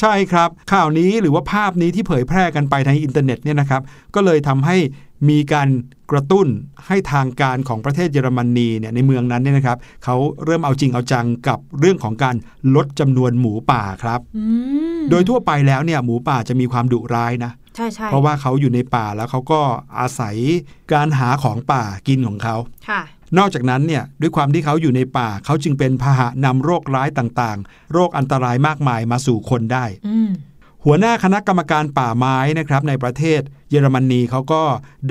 [0.00, 3.82] ใช่ครับ ข่าวนี้หรือว่าภาพนี้ที่เผยแพร่กันไปในอินเทอร์เน็ตเนี่ยนะครับ
[4.14, 4.76] ก็เลยทำให้
[5.28, 5.68] มีการ
[6.10, 6.46] กระตุ้น
[6.86, 12.36] ให้ทางการของประเทศเยอรมนีเนี่ยในเมืองนั้นเนี่ยนะครับเขาเริ่มเอาจริงเอาจังกับเรื่องของการ
[12.74, 14.44] ลดจำนวนหมูป่าครับอื
[14.98, 19.60] มโดยทั่วไปแล้วเนี่ยหมูป่าจะมีความดุร้ายนะใช่ใช่เพราะว่าเขาอยู่ในป่าแล้วเขาก็
[20.00, 20.36] อาศัย
[20.92, 22.56] การหาของป่ากินของเขา
[22.88, 23.02] ค่ะ
[23.38, 30.30] นอกจากนั้นเนี่ยด้วยความที่เขาอยู่ในป่าเขาจึงเป็นพาหะนำโรคร้ายต่างๆ โรคอันตรายมากมายมาสู่คนได้อืม
[30.84, 34.62] หัวหน้าคณะกรรมการป่าไม้นะครับในประเทศเยอรมนีเขาก็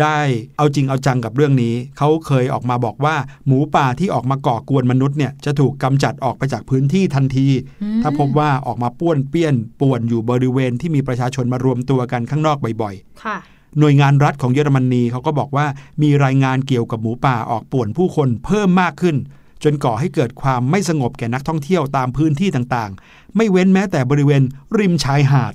[0.01, 0.19] ได้
[0.57, 3.15] เอาจริงเอาจังกับเรื่องนี้ เขาเคยออกมาบอกว่า
[3.47, 7.47] หมูป่าที่ออกมาก่อกวนมนุษย์เนี่ยจะถูกกำจัดออกไปจากพื้นที่ทันที
[7.83, 13.37] อืมถ้าพบว่าออกมาป้วนเปี้ยนป่วนอยู่บริเวณที่มีประชาชนมารวมตัวกันข้างนอกบ่อยๆค่ะ
[13.79, 15.65] หน่วยงานรัฐของเยอรมนีเขาก็บอกว่า
[16.01, 19.15] มีรายงานเกี่ยวกับหมูป่าออกป่วนผู้คนเพิ่มมากขึ้น
[19.63, 24.41] จนก่อให้เกิดความไม่สงบแก่นักท่องเที่ยวตามพื้นที่ต่างๆ ไม่เว้นแม้แต่บริเวณ
[24.79, 25.53] ริมชายหาด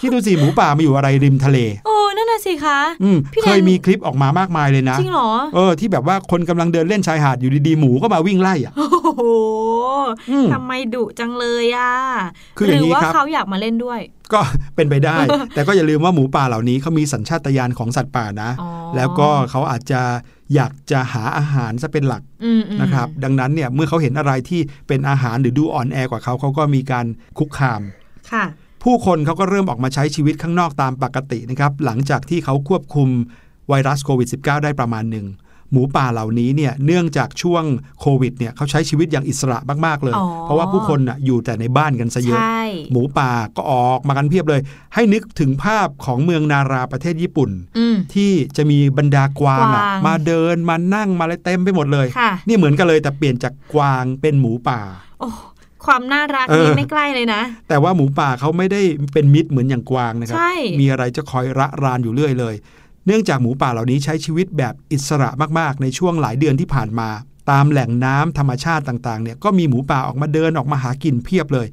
[0.00, 1.93] คิดดูสิหมูป่ามาอยู่อะไรริมทะเล โอ้
[2.34, 9.22] นั่นน่ะสิคะอืมพี่แนนเคยมีคลิปออกมามากมายเลยนะจริงเหรอเออที่แบบว่าคนกำลังเดินเล่นชายหาดอยู่ดีๆหมูก็มาวิ่งไล่อะโอ้โห
[10.30, 11.92] อืมทำไมดุจังเลยอะ
[12.56, 14.00] คืออย่างนี้หรือว่าครับเขาอยากมาเล่นด้วย
[14.32, 14.40] ก็
[14.76, 15.16] เป็นไปได้
[15.54, 20.00] แต่ก็อย่าลืมว่าหมูป่าเหล่านี้เขามีสัญชาตญาณของสัตว์ป่านะอ๋อแล้วก็เขาอาจจะ
[20.54, 27.06] อยากจะหาอาหารซะเป็นหลักอืมอืมนะครับ ดังนั้นเนี่ยเมื่อเขาเห็นอะไรที่เป็นอาหารหรือดูอ่อนแอกว่าเขาเขาก็มีการ
[27.38, 27.82] คุกคาม
[28.32, 28.44] ค่ะ
[28.84, 33.08] ผู้คนเขาก็เริ่มออกมาใช้ชีวิตข้างนอกตามปกตินะครับ หลังจากที่เขาควบคุม
[33.68, 35.26] ไวรัสโควิด -19 ได้ประมาณหนึ่ง
[35.72, 37.64] หมูป่าเหล่านี้เนี่ยเนื่องจากช่วง
[38.00, 44.60] โควิดเนี่ยเขาใช้ชีวิตอย่างอิสระมาก ๆ เลยอ๋อเพราะว่าผู้คนน่ะอยู่แต่ในบ้านกันซะเยอะใช่หมูป่าก็ออกมากันเพียบเลย
[44.94, 54.80] ให้นึกถึงภาพของเมืองนาราประเทศญี่ปุ่นอืมที่จะมีบรรดากวางอะกวางมาเดินมานั่งมาอะไรเต็มไปหมดเลยค่ะนี่เหมือนกันเลยแต่เปลี่ยนจากกวางเป็นหมูป่า
[55.20, 55.28] โอ้
[55.86, 62.54] ความน่ารักเออนี่ไม่ใกล้เลยนะ แต่ว่าหมูป่าเขาไม่ได้เป็นมิตรเหมือนอย่างกวางนะครับใช่มีอะไรจะคอยระรานอยู่เรื่อยเลย
[63.06, 67.08] เนื่องจากหมูป่าเหล่านี้ใช้ชีวิตแบบอิสระมากๆ ในช่วงหลายเดือนที่ผ่านมา
[67.50, 71.66] ตามแหล่งน้ำธรรมชาติต่างๆเนี่ยก็มีหมูป่าออกมาเดินออกมาหากินเพียบเลย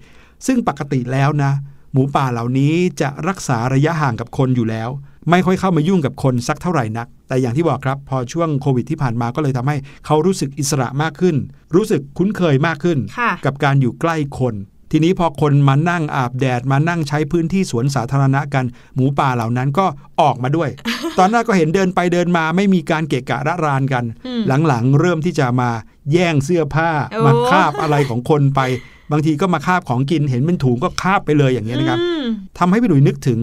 [0.45, 1.52] ซึ่งปกติแล้วนะ
[1.93, 4.89] หมูป่าเหล่านี้จะรักษาระยะห่างกับคนอยู่แล้ว
[5.30, 9.75] ไม่ค่อยเข้ามายุ่งกับคนสักเท่าไหร่นัก แต่อย่างที่บอกครับ พอช่วงโควิดที่ผ่านมาก็เลยทำให้
[10.06, 11.36] เขารู้สึกอิสระมากขึ้น
[11.75, 14.56] รู้สึกคุ้นเคยมากขึ้นค่ะกับการอยู่ใกล้คน
[14.91, 19.86] ทีนี้พอคนมานั่งอาบแดดมานั่งใช้พื้นที่สวนสาธารณะกัน หมูป่าเหล่านั้นก็
[20.21, 20.69] ออกมาด้วย
[21.19, 25.69] ตอนแรกก็เห็นเดินไปเดินมาไม่มีการเกะกะระรานกันอืมหลังๆ เริ่มที่จะมา
[26.12, 28.62] แย่งเสื้อผ้าโอ้มาคาบอะไรของคนไป
[29.12, 32.24] บางทีก็มาคาบของกินเห็นเป็นถุงก็คาบไปเลยอย่างเงี้ยนะครับอืม
[32.60, 33.39] ทำให้พี่หลุยนึกถึง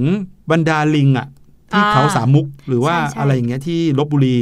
[0.50, 1.26] บรรดาลิงอะ
[1.70, 4.36] ที่อ่าเขาสามมุกหรือว่าใช่ใช่อะไรอย่างเงี้ยที่ลบบุรี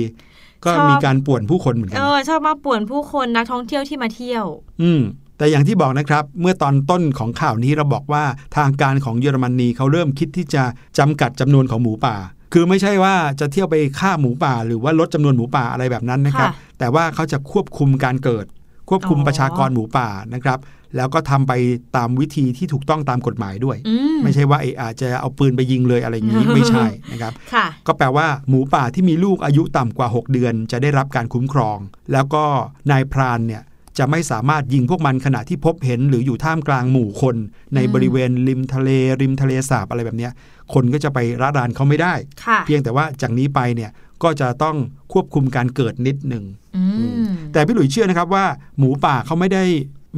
[0.64, 4.44] ก็ชอบมีการป่วนผู้คนเหมือนกัเอนอชอบมาป่วนผู้คนนักท่องเที่ยวที่มาเที่ยว
[4.82, 5.00] อืม
[5.38, 8.24] แต่อย่างที่บอกนะครับ เมื่อตอนต้นของข่าวนี้เราบอกว่า
[8.56, 10.62] ทางการของเยอรมนีเขาเริ่มคิดที่จะ
[10.98, 12.16] จำกัดจำนวนของหมูป่า
[12.52, 18.46] คือไม่ใช่ว่าจะเที่ยวไปฆ่าหมูป่า หรือว่าลดจำนวนหมูป่าอะไรแบบนั้นนะครับค่ะแต่ว่าเขาจะควบคุมการเกิด
[18.90, 20.58] ควบคุมอ๋อประชากรหมูป่านะครับ
[20.96, 21.52] แล้วก็ทำไป
[21.96, 31.78] ตามวิธีที่ถูกต้องตามกฎหมายด้วยอืมไม่ใช่ว่าเอออาจจะเอาปืนไปยิงเลยอะไรอย่างนี้ไม่ใช่นะครับค่ะก็แปลว่าหมูป่าที่มีลูกอายุต่ำกว่า 6 เดือน จะได้รับการคุ้มครอง
[32.12, 32.44] แล้วก็
[32.90, 33.62] นายพรานเนี่ย
[33.98, 37.36] จะไม่สามารถยิงพวกมันขณะที่พบเห็นหรืออยู่ท่ามกลางหมู่คน
[37.74, 40.32] ในอืมบริเวณริมทะเล ริมทะเลสาบอะไรแบบเนี้ย
[40.74, 43.90] คนก็จะไประรานเขาไม่ได้ค่ะเพียงแต่ว่าจากนี้ไปเนี่ย
[44.22, 44.76] ก็จะต้อง
[45.12, 46.44] ควบคุมการเกิดนิดหนึ่ง
[46.76, 46.84] อื
[47.26, 48.44] มแต่พี่หลุยเชื่อนะครับว่า
[48.78, 49.64] หมูป่าเขาไม่ได้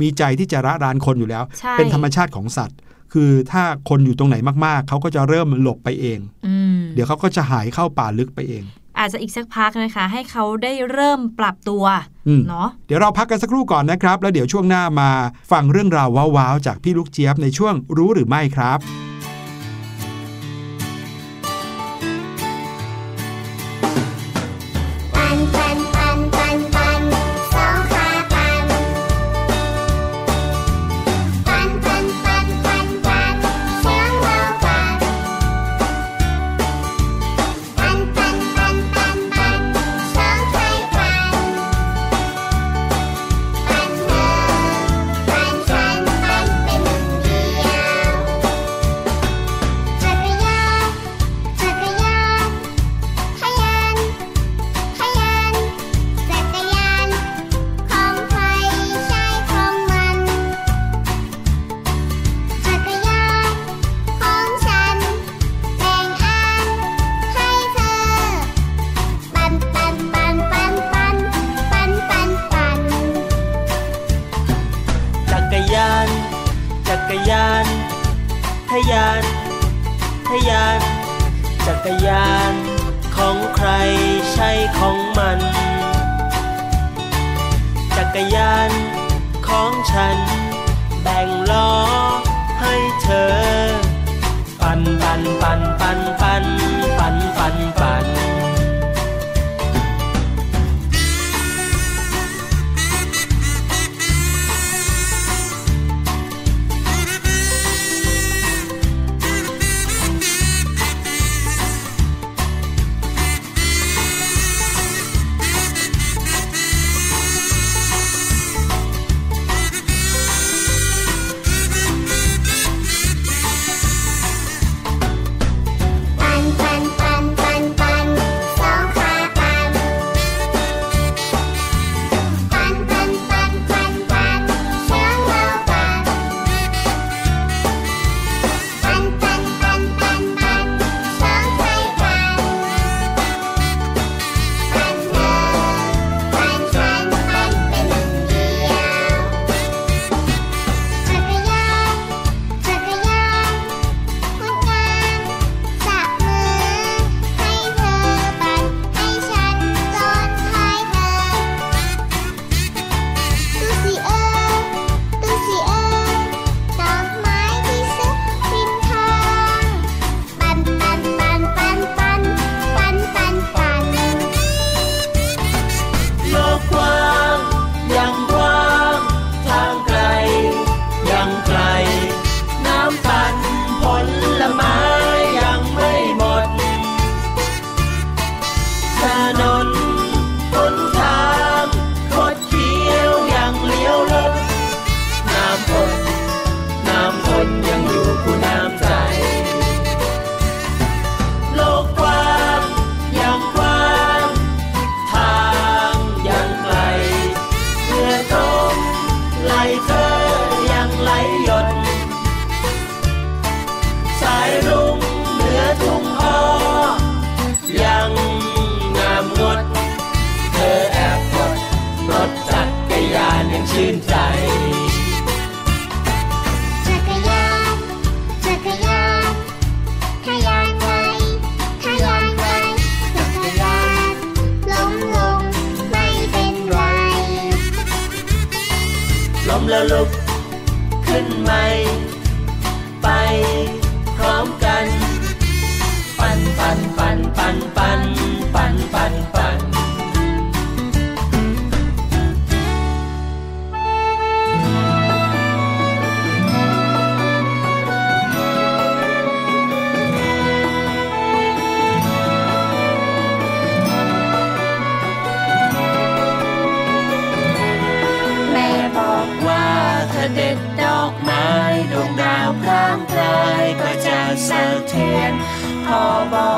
[0.01, 2.79] มีใจที่จะระรานคนอยู่แล้วใช่เป็นธรรมชาติของสัตว์
[3.13, 8.65] คือถ้าคนอยู่ตรงไหนมากๆ เขาก็จะเริ่มหลบไปเองอืมเดี๋ยวเขาก็จะหายเข้าป่าลึกไปเอง
[8.99, 11.85] อาจจะอีกสักพักนะคะ ให้เขาได้เริ่มปรับตัว
[12.29, 15.11] อืมเนาะเดี๋ยวเราพักกันสักครู่ก่อนนะครับ แล้วเดี๋ยวช่วงหน้ามา
[15.53, 18.79] ฟังเรื่องราวว้าวๆจากพี่ลูกเจี๊ยบในช่วงรู้หรือไม่ครับ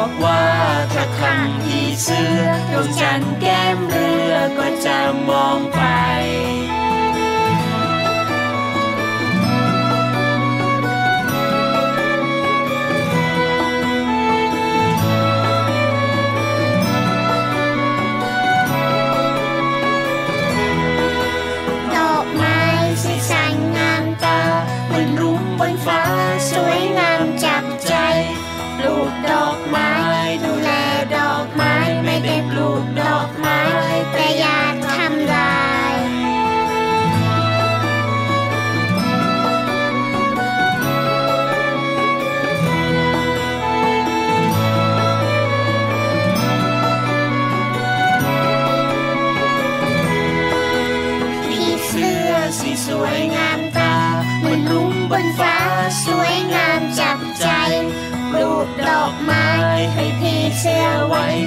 [0.03, 0.45] บอกว่า
[0.93, 4.99] ถ้าครั้งที่เสือดวงจันทร์แก้มเรือก็จะ
[5.29, 5.81] มองไป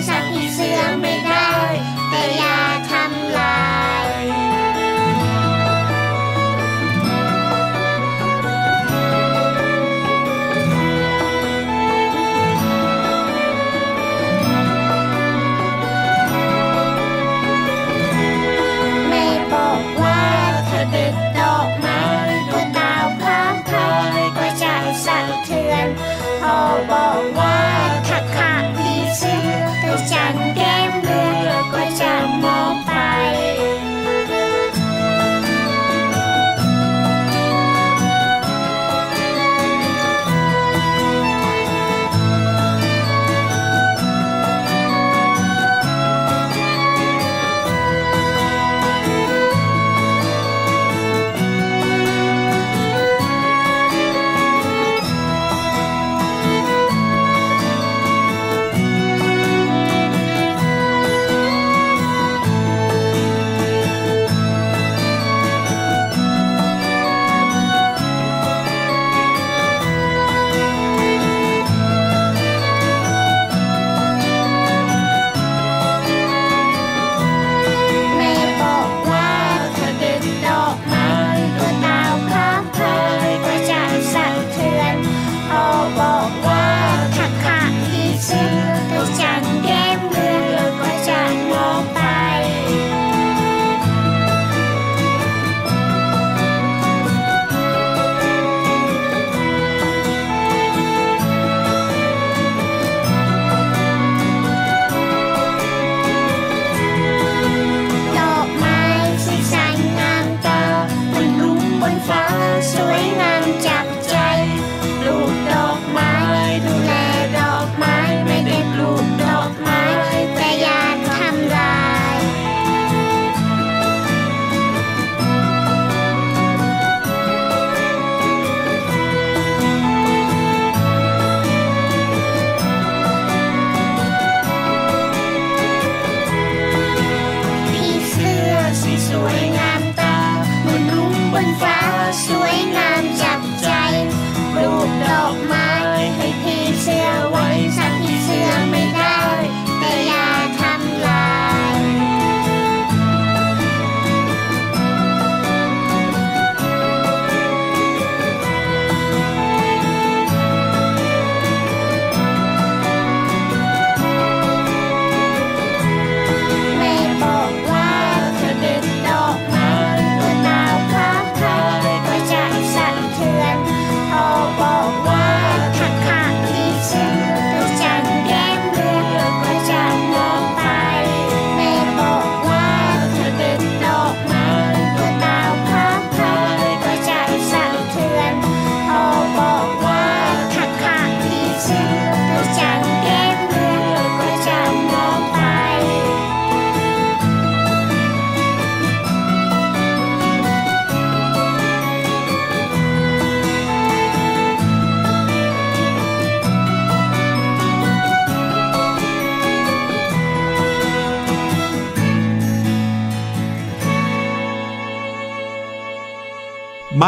[0.03, 1.02] 上汽车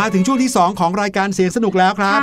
[0.06, 2.20] าถึงช่วงที่ 2 ของรายการเสียงสนุกแล้วครับ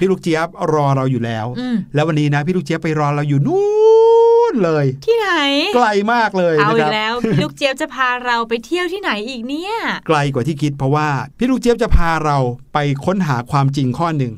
[0.00, 1.46] พี่ลูกเจี๊ยบรอเราอยู่แล้ว
[1.94, 3.64] แล้ววันนี้นะพี่ลูกเจี๊ยบไปรอเราอยู่นู่
[4.52, 5.30] นเลย ที่ไหน
[5.74, 9.74] ไกลมากเลยเอาอีกแล้วพี่ลูกเจี๊ยบจะพาเราไปเที่ยวที่ไหนอีกเนี่ย
[10.06, 11.08] ไกลกว่าที่คิดเพราะว่า
[11.38, 12.38] พี่ลูกเจี๊ยบจะพาเรา
[12.74, 14.32] ไปค้นหาความจริงข้อหนึ่ง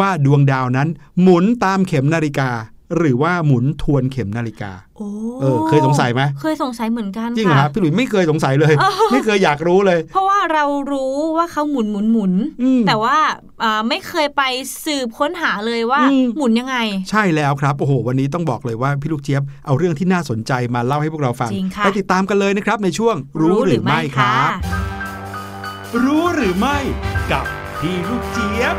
[0.00, 0.88] ว่าดวงดาวนั้น
[1.22, 2.50] หมุนตามเข็มนาฬิกา
[2.96, 5.08] หรือว่าหมุนทวนเข็มนาฬิกาโอ้
[5.40, 12.32] เออเคยสงสัยไหมเคยสงสัยเหมือนกันจริงเหรอคค่ะรับพี่หลุยไม่เคยสงสัยเลยอ๋อไม่เคยอยากรู้เลย เพราะว่าเรารู้ว่าเขาหมุนหมุนหมุน
[12.62, 13.16] อืมแต่ว่า
[13.62, 14.42] อ่าไม่เคยไป
[14.84, 16.76] สืบค้นหาเลยว่าอืมหมุนยังไง
[17.10, 24.50] ใช่แล้วครับโอ้โหวันนี้ต้องบอกเลยว่าพี่ลูกเจี๊ยบเอาเรื่องที่น่าสนใจมาเล่าให้พวกเราฟังจริงค่ะไปติดตามกันเลยนะครับในช่วงรู้หรือไม่ครับ
[26.04, 26.78] รู้หรือไม่
[27.32, 27.44] กับ
[27.80, 28.76] พี่ลูกเจี๊ยบ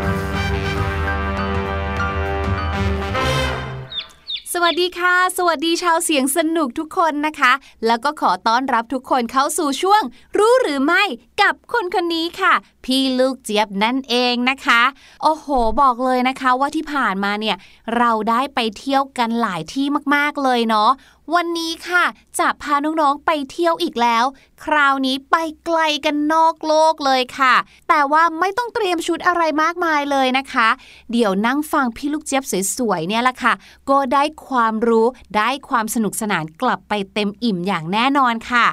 [4.63, 7.53] วัสดีค่ะ สวัสดีชาวเสียงสนุกทุกคนนะคะ
[7.85, 10.03] แล้วก็ขอต้อนรับทุกคนเข้าสู่ช่วง
[10.37, 11.03] รู้หรือไม่
[11.41, 12.53] กับคนคนนี้ค่ะ
[12.85, 14.81] พี่ลูกเจี๊ยบนั่นเองนะคะ
[15.23, 15.47] โอ้โห
[15.81, 17.57] บอกเลยนะคะว่าที่ผ่านมาเนี่ย
[17.97, 19.85] เราได้ไปเที่ยวกันหลายที่
[20.15, 20.89] มากๆเลยเนาะ
[21.35, 22.05] วันนี้ค่ะ
[22.39, 24.25] จะพาน้องๆไปเที่ยวอีกแล้ว
[24.65, 27.55] คราวนี้ไปไกลกันนอกโลกเลยค่ะ
[27.89, 30.67] แต่ว่าไม่ต้องเตรียมชุดอะไรมากมายเลยนะคะ
[31.11, 32.43] เดี๋ยวนั่งฟังพี่ลูกเจี๊ยบ
[32.77, 33.53] สวยๆเนี่ยละค่ะ
[33.89, 35.05] ก็ได้ความรู้
[35.37, 38.65] ได้ความสนุกสนานกลับไปเต็มอิ่มอย่างแน่นอนค่ะ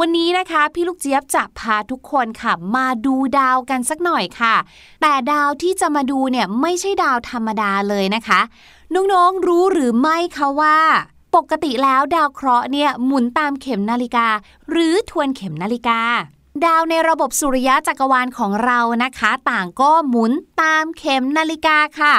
[0.00, 4.54] วันนี้นะคะพี่ลูกเจี๊ยบจะพาทุกคนค่ะมาดูดาวกันสักหน่อยค่ะ
[5.02, 8.40] แต่ดาวที่จะมาดูเนี่ยไม่ใช่ดาวธรรมดาเลยนะคะ
[8.94, 10.78] น้องๆรู้หรือไม่คะว่า
[11.34, 14.26] ปกติแล้วดาวเคราะห์เนี่ยหมุนตามเข็มนาฬิกา
[14.70, 16.00] หรือทวนเข็มนาฬิกา
[16.64, 22.14] ดาวในระบบสุริยะจักรวาลของเรานะคะ ต่างก็หมุนตามเข็มนาฬิกาค่ะ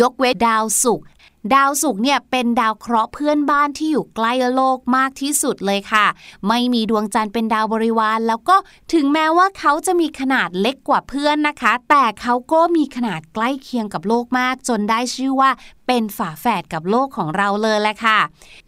[0.00, 1.06] ยกเว้นดาวศุกร์
[1.54, 6.06] ดาวศุกร์เนี่ยเป็นดาวเคราะห์เพื่อนบ้านที่อยู่ใกล้โลกมากที่สุดเลยค่ะ
[6.48, 8.56] ไม่มีดวงจันทร์เป็นดาวบริวาร แล้วก็
[8.92, 15.50] ถึงแม้ว่าเขาจะมีขนาดเล็กกว่าเพื่อนนะคะ แต่เขาก็มีขนาดใกล้เคียงกับโลกมาก จนได้ชื่อว่า
[15.86, 18.18] เป็นฝาแฝดกับโลกของเราเลยแหละค่ะ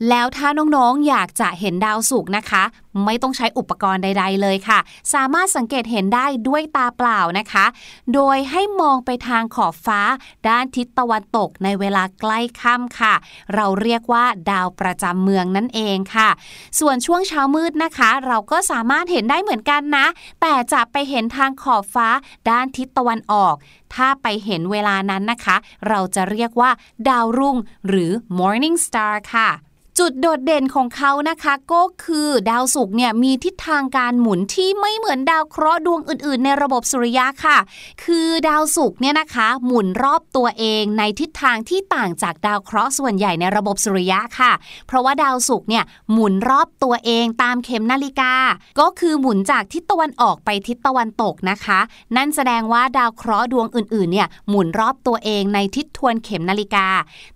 [0.08, 2.64] แล้วถ้าน้องๆอยากจะเห็นดาวศุกนะคะ
[3.04, 4.78] ไม่ต้องใช้อุปกรณ์ใด ๆ เลยค่ะ
[5.14, 7.66] สามารถสังเกตเห็นได้ด้วยตาเปล่านะคะ
[8.14, 10.00] โดยให้มองไปทางขอบฟ้า
[10.48, 13.14] ด้านทิศตะวันตกในเวลาใกล้ค่ำค่ะ
[13.54, 16.28] เราเรียกว่าดาวประจำเมืองนั่นเองค่ะ
[16.80, 20.06] ส่วนช่วงเช้ามืดนะคะ เราก็สามารถเห็นได้เหมือนกันนะ
[20.40, 22.08] แต่จะไปเห็นทางขอบฟ้า
[22.50, 23.54] ด้านทิศตะวันออก
[23.95, 25.57] ถ้าไปเห็นเวลานั้นนะคะ
[25.89, 26.70] เราจะเรียกว่า
[27.09, 27.57] ดาวรุ่ง
[27.89, 29.49] หรือ morning star ค่ะ
[29.99, 37.59] จุดโดดเด่นของเขานะคะก็คือดาวศุกร์เนี่ยมีทิศทางการหมุนที่ไม่เหมือนดาวเคราะห์ดวงอื่น ๆ ในระบบสุริยะค่ะ
[38.05, 44.53] คือดาวศุกร์เนี่ยนะคะหมุนรอบตัวเองในทิศทางที่ต่างจากดาวเคราะห์ส่วนใหญ่ในระบบสุริยะค่ะ
[44.86, 48.32] เพราะว่าดาวศุกร์เนี่ยหมุนรอบตัวเองตามเข็มนาฬิกา
[48.80, 51.78] ก็คือหมุนจากทิศตะวันออกไปทิศตะวันตกนะคะ
[52.16, 56.86] นั่นแสดงว่าดาวเคราะห์ดวงอื่น ๆ เนี่ยหมุนรอบตัวเองในทิศทวนเข็มนาฬิกา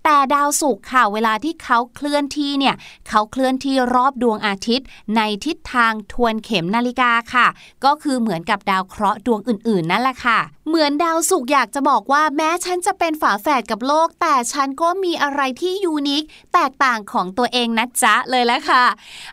[0.05, 2.75] แต่ดาวศุกร์ค่ะเวลาที่เขาเคลื่อนที่เนี่ย
[3.09, 4.87] เขาเคลื่อนที่รอบดวงอาทิตย์
[5.17, 7.47] ในทิศทางทวนเข็มนาฬิกาค่ะ
[7.85, 10.39] ก็คือเหมือนกับดาวเคราะห์ดวงอื่นๆนั่นแหละค่ะ
[10.69, 16.23] เหมือนดาวศุกร์อยากจะบอกว่าแม้ฉันจะเป็นฝาแฝดกับโลก แต่ฉันก็มีอะไรที่ยูนิค
[16.55, 18.85] แตกต่างของตัวเองนะจ๊ะเลยแล้วค่ะ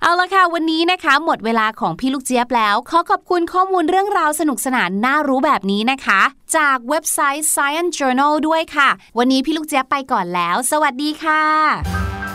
[0.02, 6.22] เอาละค่ะ วันนี้นะคะ หมดเวลาของพี่ลูกเจี๊ยบแล้ว ขอขอบคุณข้อมูลเรื่องราวสนุกสนานน่ารู้แบบนี้นะคะ
[6.58, 12.29] จากเว็บไซต์ Science Journal ด้วยค่ะ วันนี้พี่ลูกเจี๊ยบไปก่อนแล้ว สวัสดีค่ะ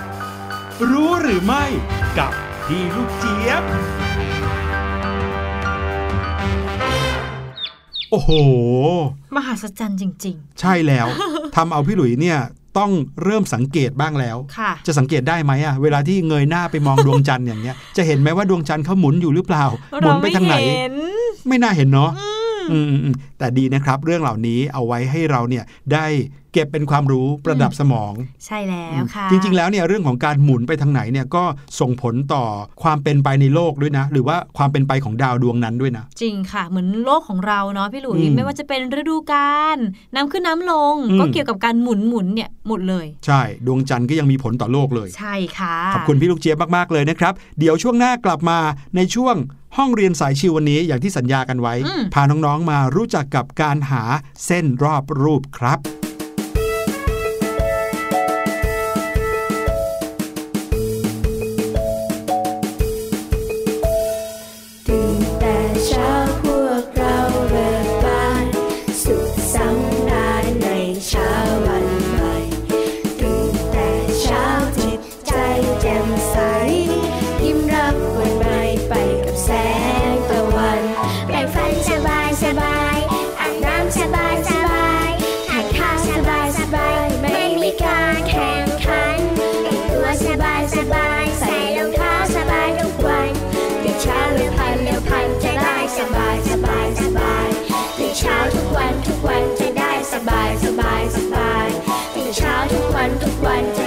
[0.90, 1.64] รู้หรือไม่
[2.18, 2.32] กับ
[2.66, 3.62] พี่ลูกเจี๊ยบ
[8.10, 8.30] โอ้โห
[9.36, 11.06] มหัศจรรย์จริง ใช่แล้ว
[11.56, 12.38] ทำเอาพี่หลุยเนี่ย
[12.78, 12.90] ต้อง
[13.24, 19.64] เริ่มสังเกตบ้างแล้ว ๆ ค่ะ จะสังเกตได้ไหมอะเวลาที่เงยหน้าไปมองดวงจันทร์อย่างเงี้ย จะเห็นไหมว่าดวงจันทร์เขาหมุนอยู่หรือเปล่า
[20.02, 20.94] หมุนไปทางไหนเราม่เห็น
[21.48, 22.33] ไม่น่าเห็นเนาะอืมอืมอืม
[23.38, 26.06] แต่ดีนะครับเรื่องเหล่านี้เอาไว้ให้เราเนี่ยได้
[26.52, 28.12] เก็บเป็นความรู้ประดับสมอง
[28.46, 31.44] ใช่แล้วค่ะ จริง ๆ แล้วเนี่ยเรื่องของการหมุนไปทางไหนเนี่ยก็
[31.80, 32.44] ส่งผลต่อ
[32.82, 39.76] ความเป็นไปในโลกด้วยนะ หรือว่าความเป็นไปของดาวดวงนั้นด้วยนะ จริงค่ะ เหมือนโลกของเราเนาะพี่หลุยอืมไม่ว่าจะเป็นฤดูกาล
[40.14, 48.58] น้ำขึ้นน้ำลงอืมก็เกี่ยวกับการหมุนหมุนเนี่ยหมดเลย ใช่ ดวงจันทร์ก็ยังมีผลต่อโลกเลย ใช่ค่ะขอบคุณพี่ลูกเจี๊ยบมากๆเลยนะครับ เดี๋ยวช่วงหน้ากลับมา
[48.96, 49.36] ในช่วง
[49.78, 54.02] ห้องเรียนสายชิววันนี้อย่างที่สัญญากันไว้อืมพาน้องๆมารู้จักกับการหา
[54.46, 55.78] เส้นรอบรูปครับ
[103.44, 103.83] one.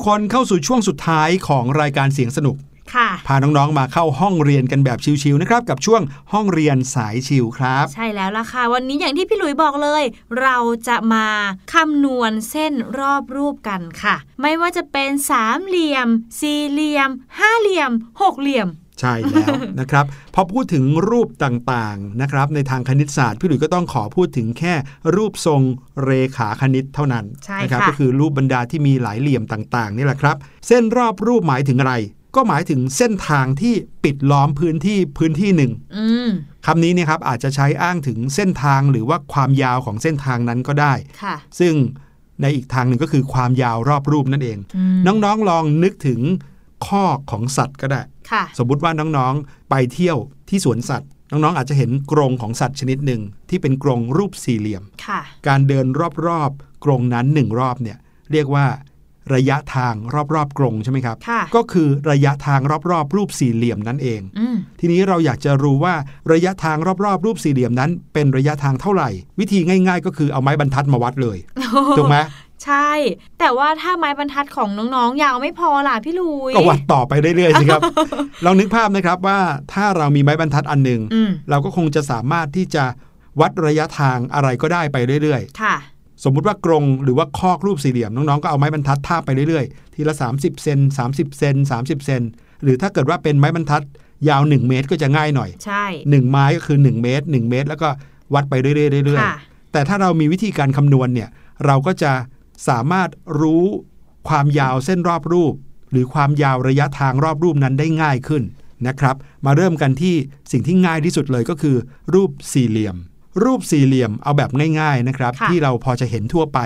[0.00, 2.56] กๆคนเข้าสู่ช่วงสุดท้ายของรายการเสียงสนุก
[2.94, 10.02] ค่ะพาน้องๆ มาเข้าห้องเรียนกันแบบชิวๆนะครับ กับช่วงห้องเรียนสายชิวครับ ใช่แล้วล่ะค่ะ วันนี้อย่างที่พี่หลุยบอกเลย
[10.40, 10.56] เรา
[10.88, 11.26] จะมา
[11.72, 16.08] คำนวณเส้นรอบรูปกันค่ะ ไม่ว่าจะเป็นสามเหลี่ยม
[16.40, 17.90] สี่เหลี่ยม ห้าเหลี่ยม
[18.20, 18.68] หกเหลี่ยม
[19.00, 24.74] ใช่แล้วนะครับพอพูดถึงรูปต่างๆนะครับในทางคณิตศาสตร์พี่หลุยส์ก็ต้องขอพูดถึงแค่
[25.16, 25.62] รูปทรง
[26.04, 30.36] เรขาคณิตเท่านั้นใช่นะครัค่ะก็คือรูปบรรดาที่มีหลายเหลี่ยมต่างๆนี่แหละครับ
[30.66, 31.94] เส้นรอบรูปหมายถึงอะไร
[32.36, 33.74] ก็หมายถึงเส้นทางที่
[34.04, 36.30] ปิดล้อมพื้นที่พื้นที่หนึ่งอืม
[36.66, 41.74] คำนี้เนี่ยครับอาจจะใช้อ้างถึงเส้นทางหรือว่าความยาวของเส้นทางนั้นก็ได้ค่ะซึ่ง
[42.42, 46.20] ในอีกทางหนึ่งก็คือความยาวรอบรูปนั่นเองอืมน้องๆลองนึกถึง
[46.86, 48.19] ข้อของสัตว์ก็ได้ค่ะ
[48.58, 50.18] สมมุติว่าน้องๆ ไปเที่ยว
[50.48, 53.20] ที่สวนสัตว์ น้องๆ อาจจะเห็นกรงของสัตว์ชนิดหนึ่ง
[53.50, 55.86] ที่เป็นกรงรูปสี่เหลี่ยมค่ะการเดิน
[56.26, 57.98] รอบๆ กรงนั้นหนึ่งรอบเนี่ย
[58.32, 58.66] เรียกว่า
[59.34, 59.94] ระยะทาง
[60.34, 62.60] รอบๆกรงใช่ไหมครับค่ะก็คือระยะทาง
[62.90, 65.94] รอบๆ รูปสี่เหลี่ยมนั่นเองอืมทีนี้เราอยากจะรู้ว่า
[66.32, 69.08] ระยะทางรอบๆ รูปสี่เหลี่ยมนั้น เป็นระยะทางเท่าไหร่
[69.40, 71.38] วิธีง่าย ๆ ก็คือเอาไม้บรรทัดมาวัดเลย
[71.98, 72.16] ถูกไหม
[72.64, 72.90] ใช่
[73.38, 77.82] แต่ว่าถ้าไม้บรรทัดของน้องๆ ยาวไม่พอล่ะพี่ลุยก็วัดต่อไปเรื่อยๆสิครับ
[78.44, 79.38] ลองนึกภาพนะครับว่า
[79.72, 82.84] ถ้าเรามีไม้บรรทัดอันหนึ่งอืมเราก็คงจะสามารถที่จะ
[83.40, 90.78] วัดระยะทางอะไรก็ได้ไปเรื่อยค่ะๆสมมุติว่ากรงหรือว่าคอกรูปสี่เหลี่ยมน้องๆ ก็เอาไม้บรรทัดทาบไปเรื่อยๆ ทีละ 30 เซน
[91.10, 92.22] 30 เซน30 เซน
[92.62, 93.82] หรือถ้าเกิดว่าเป็นไม้บรรทัด
[94.28, 97.88] ยาว 1 เมตรก็จะง่ายหน่อย ใช่ 1 ไม้ก็คือ 1 เมตร 1 เมตร แล้วก็
[98.34, 101.28] วัดไปเรื่อยๆเรื่อยค่ะๆแต่ถ้าเรามีวิธีการคำนวณเนี่ย
[101.66, 102.12] เราก็จะ
[102.68, 103.08] สามารถ
[103.40, 103.64] รู้
[104.28, 105.54] ความยาวเส้นรอบรูป
[105.90, 108.42] หรือความยาวระยะทางรอบรูปนั้นได้ง่ายขึ้น
[108.86, 110.14] นะครับ มาเริ่มกันที่
[110.52, 111.76] สิ่งที่ง่ายที่สุดเลยก็คือ
[112.14, 112.96] รูปสี่เหลี่ยม
[113.44, 114.50] รูปสี่เหลี่ยมเอาแบบ
[114.80, 116.58] ง่ายๆนะครับค่ะที่เราพอจะเห็นทั่วไป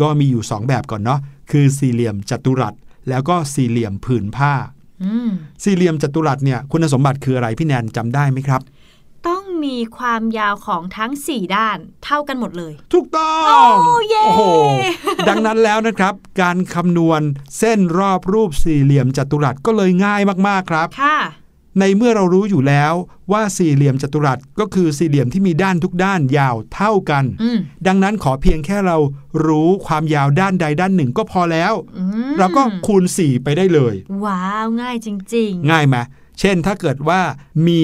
[0.00, 1.20] ก็มีอยู่ 2 แบบก่อนเนาะ
[1.50, 2.74] คือสี่เหลี่ยมจัตุรัส
[3.08, 4.52] แล้วก็สี่เหลี่ยมผืนผ้า
[5.04, 5.30] อืม
[5.62, 8.62] สี่เหลี่ยมจัตุรัสเนี่ยคุณสมบัติคืออะไรพี่แนนจำได้ไหมครับ
[9.28, 14.42] ต้องมีความยาวของทั้ง 4 ด้านเท่ากันหมดเลย ถูกต้อง โอ้เย่โห
[15.28, 17.20] ดังนั้นแล้วนะครับ การคำนวณ
[17.58, 21.18] เส้นรอบรูปสี่เหลี่ยมจัตุรัสก็เลยง่ายมากๆครับ ค่ะ
[21.80, 22.92] ในเมื่อเรารู้อยู่แล้ว
[23.32, 28.96] ว่าสี่เหลี่ยมจัตุรัสก็คือสี่เหลี่ยมที่มีด้านทุกด้านยาวเท่ากัน อืม ดังนั้นขอเพียงแค่เรา
[29.46, 33.94] รู้ความยาวด้านใดด้านหนึ่งก็พอแล้ว อืมเราก็คูณ 4 ไปได้เลย
[34.24, 35.96] ว้าว ง่ายจริงง่ายไหม
[36.40, 37.20] เช่นถ้าเกิดว่า
[37.66, 37.82] มี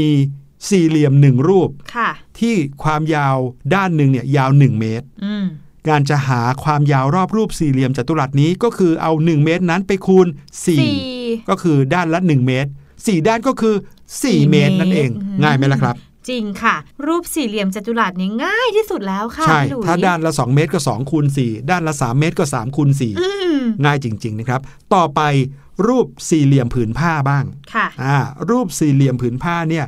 [0.68, 2.10] สี่เหลี่ยมหนึ่งรูปๆค่ะ
[2.40, 3.36] ที่ความยาว
[3.74, 5.46] ด้านหนึ่งเนี่ยยาว1เมตรอืม
[5.88, 10.26] การจะหาความยาวรอบรูปสี่เหลี่ยมจัตุรัสนี้ก็คือเอา 1 เมตรนั้นไปคูณ
[10.66, 10.80] สี่
[11.18, 13.74] 4ก็คือด้านละ 1 เมตร 4 ด้านก็คือ
[14.22, 15.96] สี่4เมตรนั่นเองเมตรง่ายไหมล่ะครับ
[16.28, 22.88] จริงค่ะ รูปสี่เหลี่ยมจัตุรัสนี่ง่ายที่สุดแล้วค่ะใช่พี่หลุยถ้าด้านละ 2 เมตรก็2คูณ4ด้านละ 3 เมตรก็3คูณ
[23.20, 24.60] อืม4ง่ายจริง ๆ นะครับ
[24.94, 25.20] ต่อไป
[25.88, 27.44] รูปสี่เหลี่ยมผืนผ้าบ้าง
[27.74, 28.16] ค่ะอ่า
[28.50, 29.84] รูปสี่เหลี่ยมผืนผ้าเนี่ย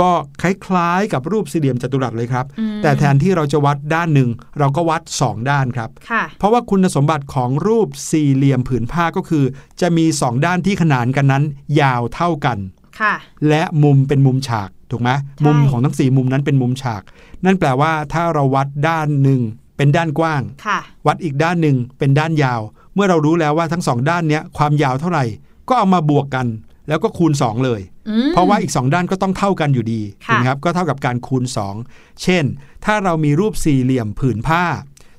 [0.00, 0.10] ก็
[0.42, 9.44] คล้ายๆกับรูปสี่เหลี่ยมจัตุรัสเลยครับอืมแต่แทนที่เราจะวัดด้านหนึ่ง เราก็วัด 2 ด้านครับค่ะเพราะว่าคุณสมบัติของรูปสี่เหลี่ยมผืนผ้าก็คือ
[9.80, 11.44] จะมี 2 ด้านที่ขนานกันนั้น
[11.80, 12.58] ยาวเท่ากัน
[13.00, 13.14] ค่ะ
[13.48, 15.10] และมุมเป็นมุมฉากถูกไหม
[15.46, 17.02] มุมของทั้งสี่มุมนั้นเป็นมุมฉาก
[17.44, 19.40] นั่นแปลว่าถ้าเราวัดด้านหนึ่ง
[19.76, 22.60] เป็นด้านกว้างค่ะวัดอีกด้านหนึ่งเป็นด้านยาว
[22.94, 25.24] เมื่อเรารู้แล้วว่าทั้งสองด้านเนี้ยความยาวเท่าไหร่
[25.68, 26.46] ก็เอามาบวกกัน
[26.88, 31.44] แล้วก็คูณ 2 เลยอืมเพราะว่าอีก 2 ด้านก็ต้องเท่ากันอยู่ดีค่ะถูกไหมครับก็เท่ากับการคูณ
[31.82, 32.44] 2 เช่น
[32.84, 34.64] ถ้าเรามีรูปสี่เหลี่ยมผืนผ้า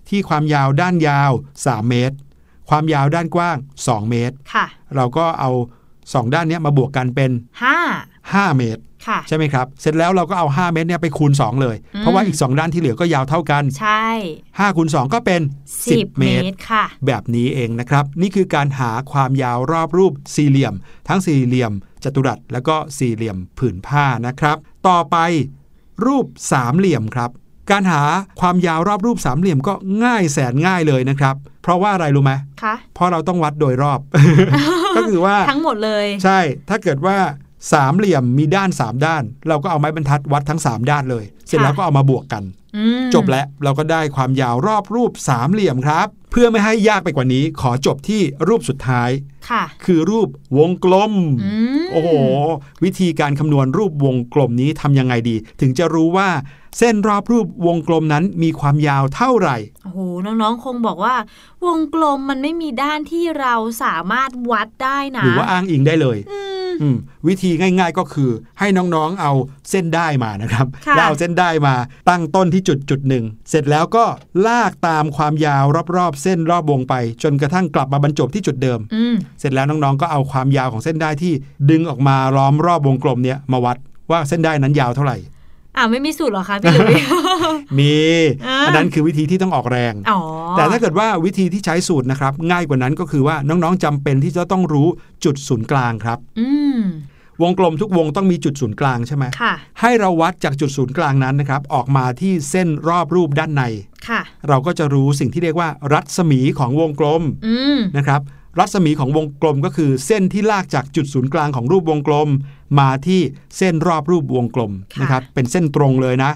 [0.10, 1.32] ที่ความยาวด้านยาว
[1.64, 2.16] 3 เมตร
[2.70, 4.66] ความยาวด้านกว้าง 2 เมตรค่ะ
[4.96, 5.52] เราก็เอา
[5.94, 7.32] 2 ด้านเนี้ยมาบวกกันเป็น
[7.64, 7.78] ห้า
[8.54, 8.89] 5เมตรค่ะ
[9.28, 14.08] ใช่ไหมครับ เสร็จแล้วเราก็เอา 5 เมตรเนี่ยไปคูณ 2 เลย เพราะว่าอีก 2 ด้านที่เหลือก็ยาวเท่ากัน ใช่
[14.46, 15.42] 5คูณ2ก็เป็น
[15.92, 20.74] สิบ10 เมเมตรตรค่ะ แบบนี้เองนะครับ นี่คือการหาความยาวรอบรูปสี่เหลี่ยม
[21.08, 21.74] ทั้งสี่เหลี่ยม
[22.04, 25.18] จัตุรัส แล้วก็สี่เหลี่ยมผืนผ้านะครับ ต่อไป
[26.06, 27.32] รูปสามเหลี่ยมครับ
[27.72, 28.02] การหา
[28.42, 29.74] ความยาวรอบรูปสามเหลี่ยมก็
[30.04, 32.34] ง่ายแสนง่ายเลยนะครับ เพราะว่าอะไรรู้ไหม
[32.64, 34.00] ค่ะเพราะเราต้องวัดโดยรอบ
[34.96, 36.40] ก็คือว่าทั้งหมดเลย ใช่
[36.70, 37.18] ถ้าเกิดว่า
[37.74, 42.44] สามเหลี่ยมมีด้านสามด้าน เราก็เอาไม้บรรทัดวัดทั้งสามด้านเลย เสร็จแล้วก็เอามาบวกกัน
[42.76, 49.10] อืมจบแล้วเราก็ได้ความยาวรอบรูปสามเหลี่ยมครับ เพื่อไม่ให้ยากไปกว่านี้ ขอจบที่รูปสุดท้าย
[49.52, 50.28] ค่ะคือรูป
[50.58, 52.12] วงกลมอืมโอ้โห
[52.84, 56.30] วิธีการคำนวณรูปวงกลมนี้ทำยังไงดี ถึงจะรู้ว่า
[56.78, 61.16] เส้นรอบรูปวงกลมนั้นมีความยาวเท่าไหร่ โอ้โห น้องๆ คงบอกว่า
[61.66, 66.98] วงกลมมันไม่มีด้านที่เราสามารถวัดได้นะ หรือว่าอ้างอิงได้เลยอืมอืม
[67.28, 69.34] วิธีง่ายๆก็คือให้น้องๆเอา
[69.70, 71.76] เส้นได้มานะครับค่ะแล้วเอาเส้นได้มา
[72.10, 74.06] ตั้งต้นที่จุดจุดหนึ่งเสร็จแล้วก็
[74.48, 75.64] ลากตามความยาว
[75.96, 76.94] รอบๆ เส้นรอบวงไป
[77.24, 81.34] จนกระทั่งกลับมาบรรจบที่จุดเดิมอืมเสร็จแล้วน้องๆ ก็เอาความยาวของเส้นได้ที่
[81.70, 83.78] ดึงออกมาล้อมรอบวงกลมเนี้ยมาวัด
[84.12, 85.18] ว่าเส้นได้นั้นยาวเท่าไหร่
[85.78, 87.02] อ่าไม่มีสูตรเหรอคะพี่หลุย
[87.80, 87.96] มี
[88.48, 90.20] อ่าอันนั้นคือวิธีที่ต้องออกแรงอ๋อ
[90.58, 94.88] แต่ถ้าเกิดว่าวิธีที่ใช้สูตรนะครับ ง่ายกว่านั้นก็คือว่าน้องๆจำเป็นที่จะต้องรู้
[95.26, 96.48] จุดศูนย์กลางครับ อื
[96.80, 96.82] ม
[97.44, 103.64] วงกลมทุกวงต้องมีจุดศูนย์กลางใช่ไหมค่ะ ให้เราวัดจากจุดศูนย์กลางนั้นนะครับออกมาที่เส้นรอบรูปด้านใน
[104.08, 108.22] ค่ะ เราก็จะรู้สิ่งที่เรียกว่ารัศมีของวงกลมอืมนะครับ
[108.60, 112.30] รัศมีของวงกลมก็คือเส้นที่ลากจากจุดศูนย์กลางของรูปวงกลม
[112.80, 113.22] มาที่
[113.58, 116.32] เส้นรอบรูปวงกลมค่ะนะครับเป็นเส้นตรงเลยนะ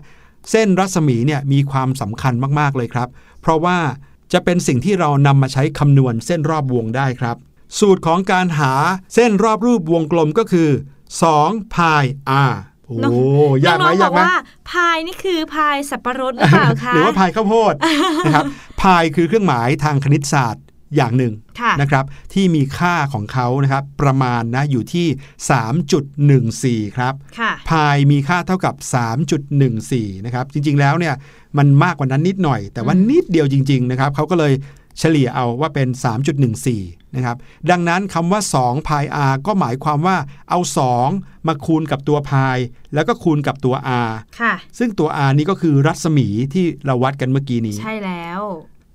[0.51, 3.07] เส้นรัศมีเนี่ยมีความสำคัญมากๆเลยครับ
[3.41, 3.77] เพราะว่า
[4.33, 7.35] จะเป็นสิ่งที่เรานำมาใช้คำนวณเส้นรอบวงได้ครับ
[7.79, 8.73] สูตรของการหา
[9.13, 10.69] เส้นรอบรูปวงกลมก็คือ
[11.21, 12.05] 2พาย
[12.51, 12.53] r
[12.87, 12.97] โอ้
[13.65, 14.33] ยากไหมน้องๆบยาอกกไหมว่า
[14.71, 17.73] พายนี่คือพายสับปะรดหรือเปล่าคะหรือว่าพายข้าวโพด
[18.25, 18.45] นะครับ
[18.81, 20.62] พายคือเครื่องหมายทางคณิตศาสตร์
[20.95, 25.07] อย่างหนึ่งค่ะนะครับที่มีค่าของเขานะครับประมาณนะอยู่ที่
[26.87, 28.75] 3.14 ครับค่ะพายมีค่าเท่ากับ
[29.49, 31.15] 3.14 นะครับจริงๆแล้วเนี่ย
[31.57, 34.53] มันมากกว่านั้นนิดหน่อย แต่ว่านิดเดียวจริง ๆ นะครับเขาก็เลย
[34.99, 35.87] เฉลี่ยเอาว่าเป็น
[36.51, 37.37] 3.14 นะครับ
[37.71, 40.17] ดังนั้นคำว่า2พาย r ก็หมายความว่า
[40.49, 40.59] เอา
[41.03, 42.57] 2 มาคูณกับตัวพาย
[42.93, 43.75] แล้วก็คูณกับตัว
[44.07, 48.41] r ค่ะ ซึ่งตัว r นี่ก็คือรัศมีที่เราวัดกันเมื่อกี้นี้ ใช่แล้ว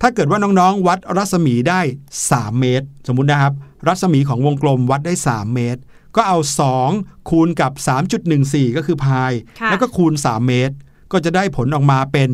[0.03, 1.81] ถ้าเกิดว่าน้องๆ วัดรัศมีได้
[2.21, 3.53] 3 เมตร สมมุตินะครับ
[3.89, 5.81] รัศมีของวงกลมวัดได้ 3 เมตร
[6.17, 6.39] ก็เอา
[6.85, 7.73] 2 คูณกับ
[8.25, 10.75] 3.14 ก็คือพายค่ะแล้วก็คูณ 3 เมตร
[11.13, 12.31] ก็จะได้ผลออกมาเป็น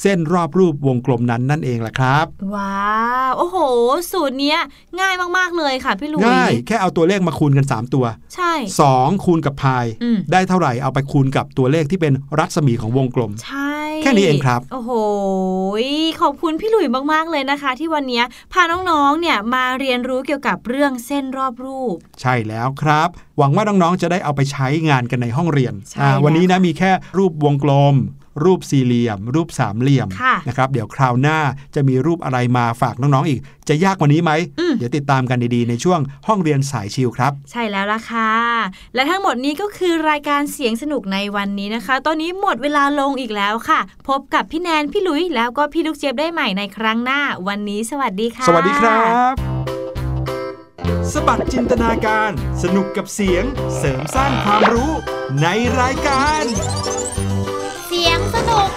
[0.00, 2.92] เส้นรอบรูปวงกลมนั้นนั่นเองแหละครับ ว้า
[3.28, 3.58] วโอ้โห
[4.12, 4.58] สูตรเนี้ย
[5.00, 8.04] ง่ายมาก ๆ เลยค่ะพี่หลุยง่าย แค่เอาตัวเลขมาคูณกัน 3 ตัว
[8.34, 8.52] ใช่
[8.90, 14.90] 2 คูณกับพายอืมได้เท่าไหร่เอาไปคูณกับตัวเลขที่เป็นรัศมีของวงกลม ใช่ แค่นี้เองครับ โอ้โห
[16.20, 27.96] ขอบคุณพี่หลุยมากๆเลยนะคะ ที่วันเนี้ยพาน้องๆเนี่ยมาเรียนรู้เกี่ยวกับเรื่องเส้นรอบรูป ใช่แล้วครับ หวังว่าน้องๆจะได้เอาไปใช้งานกันในห้องเรียนใช่อ่าแล้ววันนี้นะมีแค่รูปวงกลม
[28.44, 31.38] รูปสี่เหลี่ยม รูปสามเหลี่ยมค่ะนะครับเดี๋ยวคราวหน้า
[31.74, 38.32] จะมีรูปอะไรมาฝากน้องๆอีก จะยากกว่านี้ไหมอืมเดี๋ยวติดตามกันดีๆ ในช่วงห้องเรียนสายชิลครับ ใช่แล้วล่ะค่ะ
[38.94, 49.02] และทั้งหมดนี้ก็คือรายการเสียงสนุกในวันนี้นะคะ ตอนนี้หมดเวลาลงอีกแล้วค่ะ พบกับพี่แนนพี่หลุยแล้วก็พี่ลูกเจี๊ยบได้ใหม่ในครั้งหน้า วันนี้สวัสดีค่ะ สวัสดีครั
[49.32, 49.34] บ
[51.12, 52.30] สบัดจินตนาการ
[52.62, 53.44] สนุกกับเสียง
[53.76, 54.92] เสริมสร้างความรู้
[55.42, 55.46] ใน
[55.80, 56.44] รายการ
[57.94, 58.70] เสียงสนุก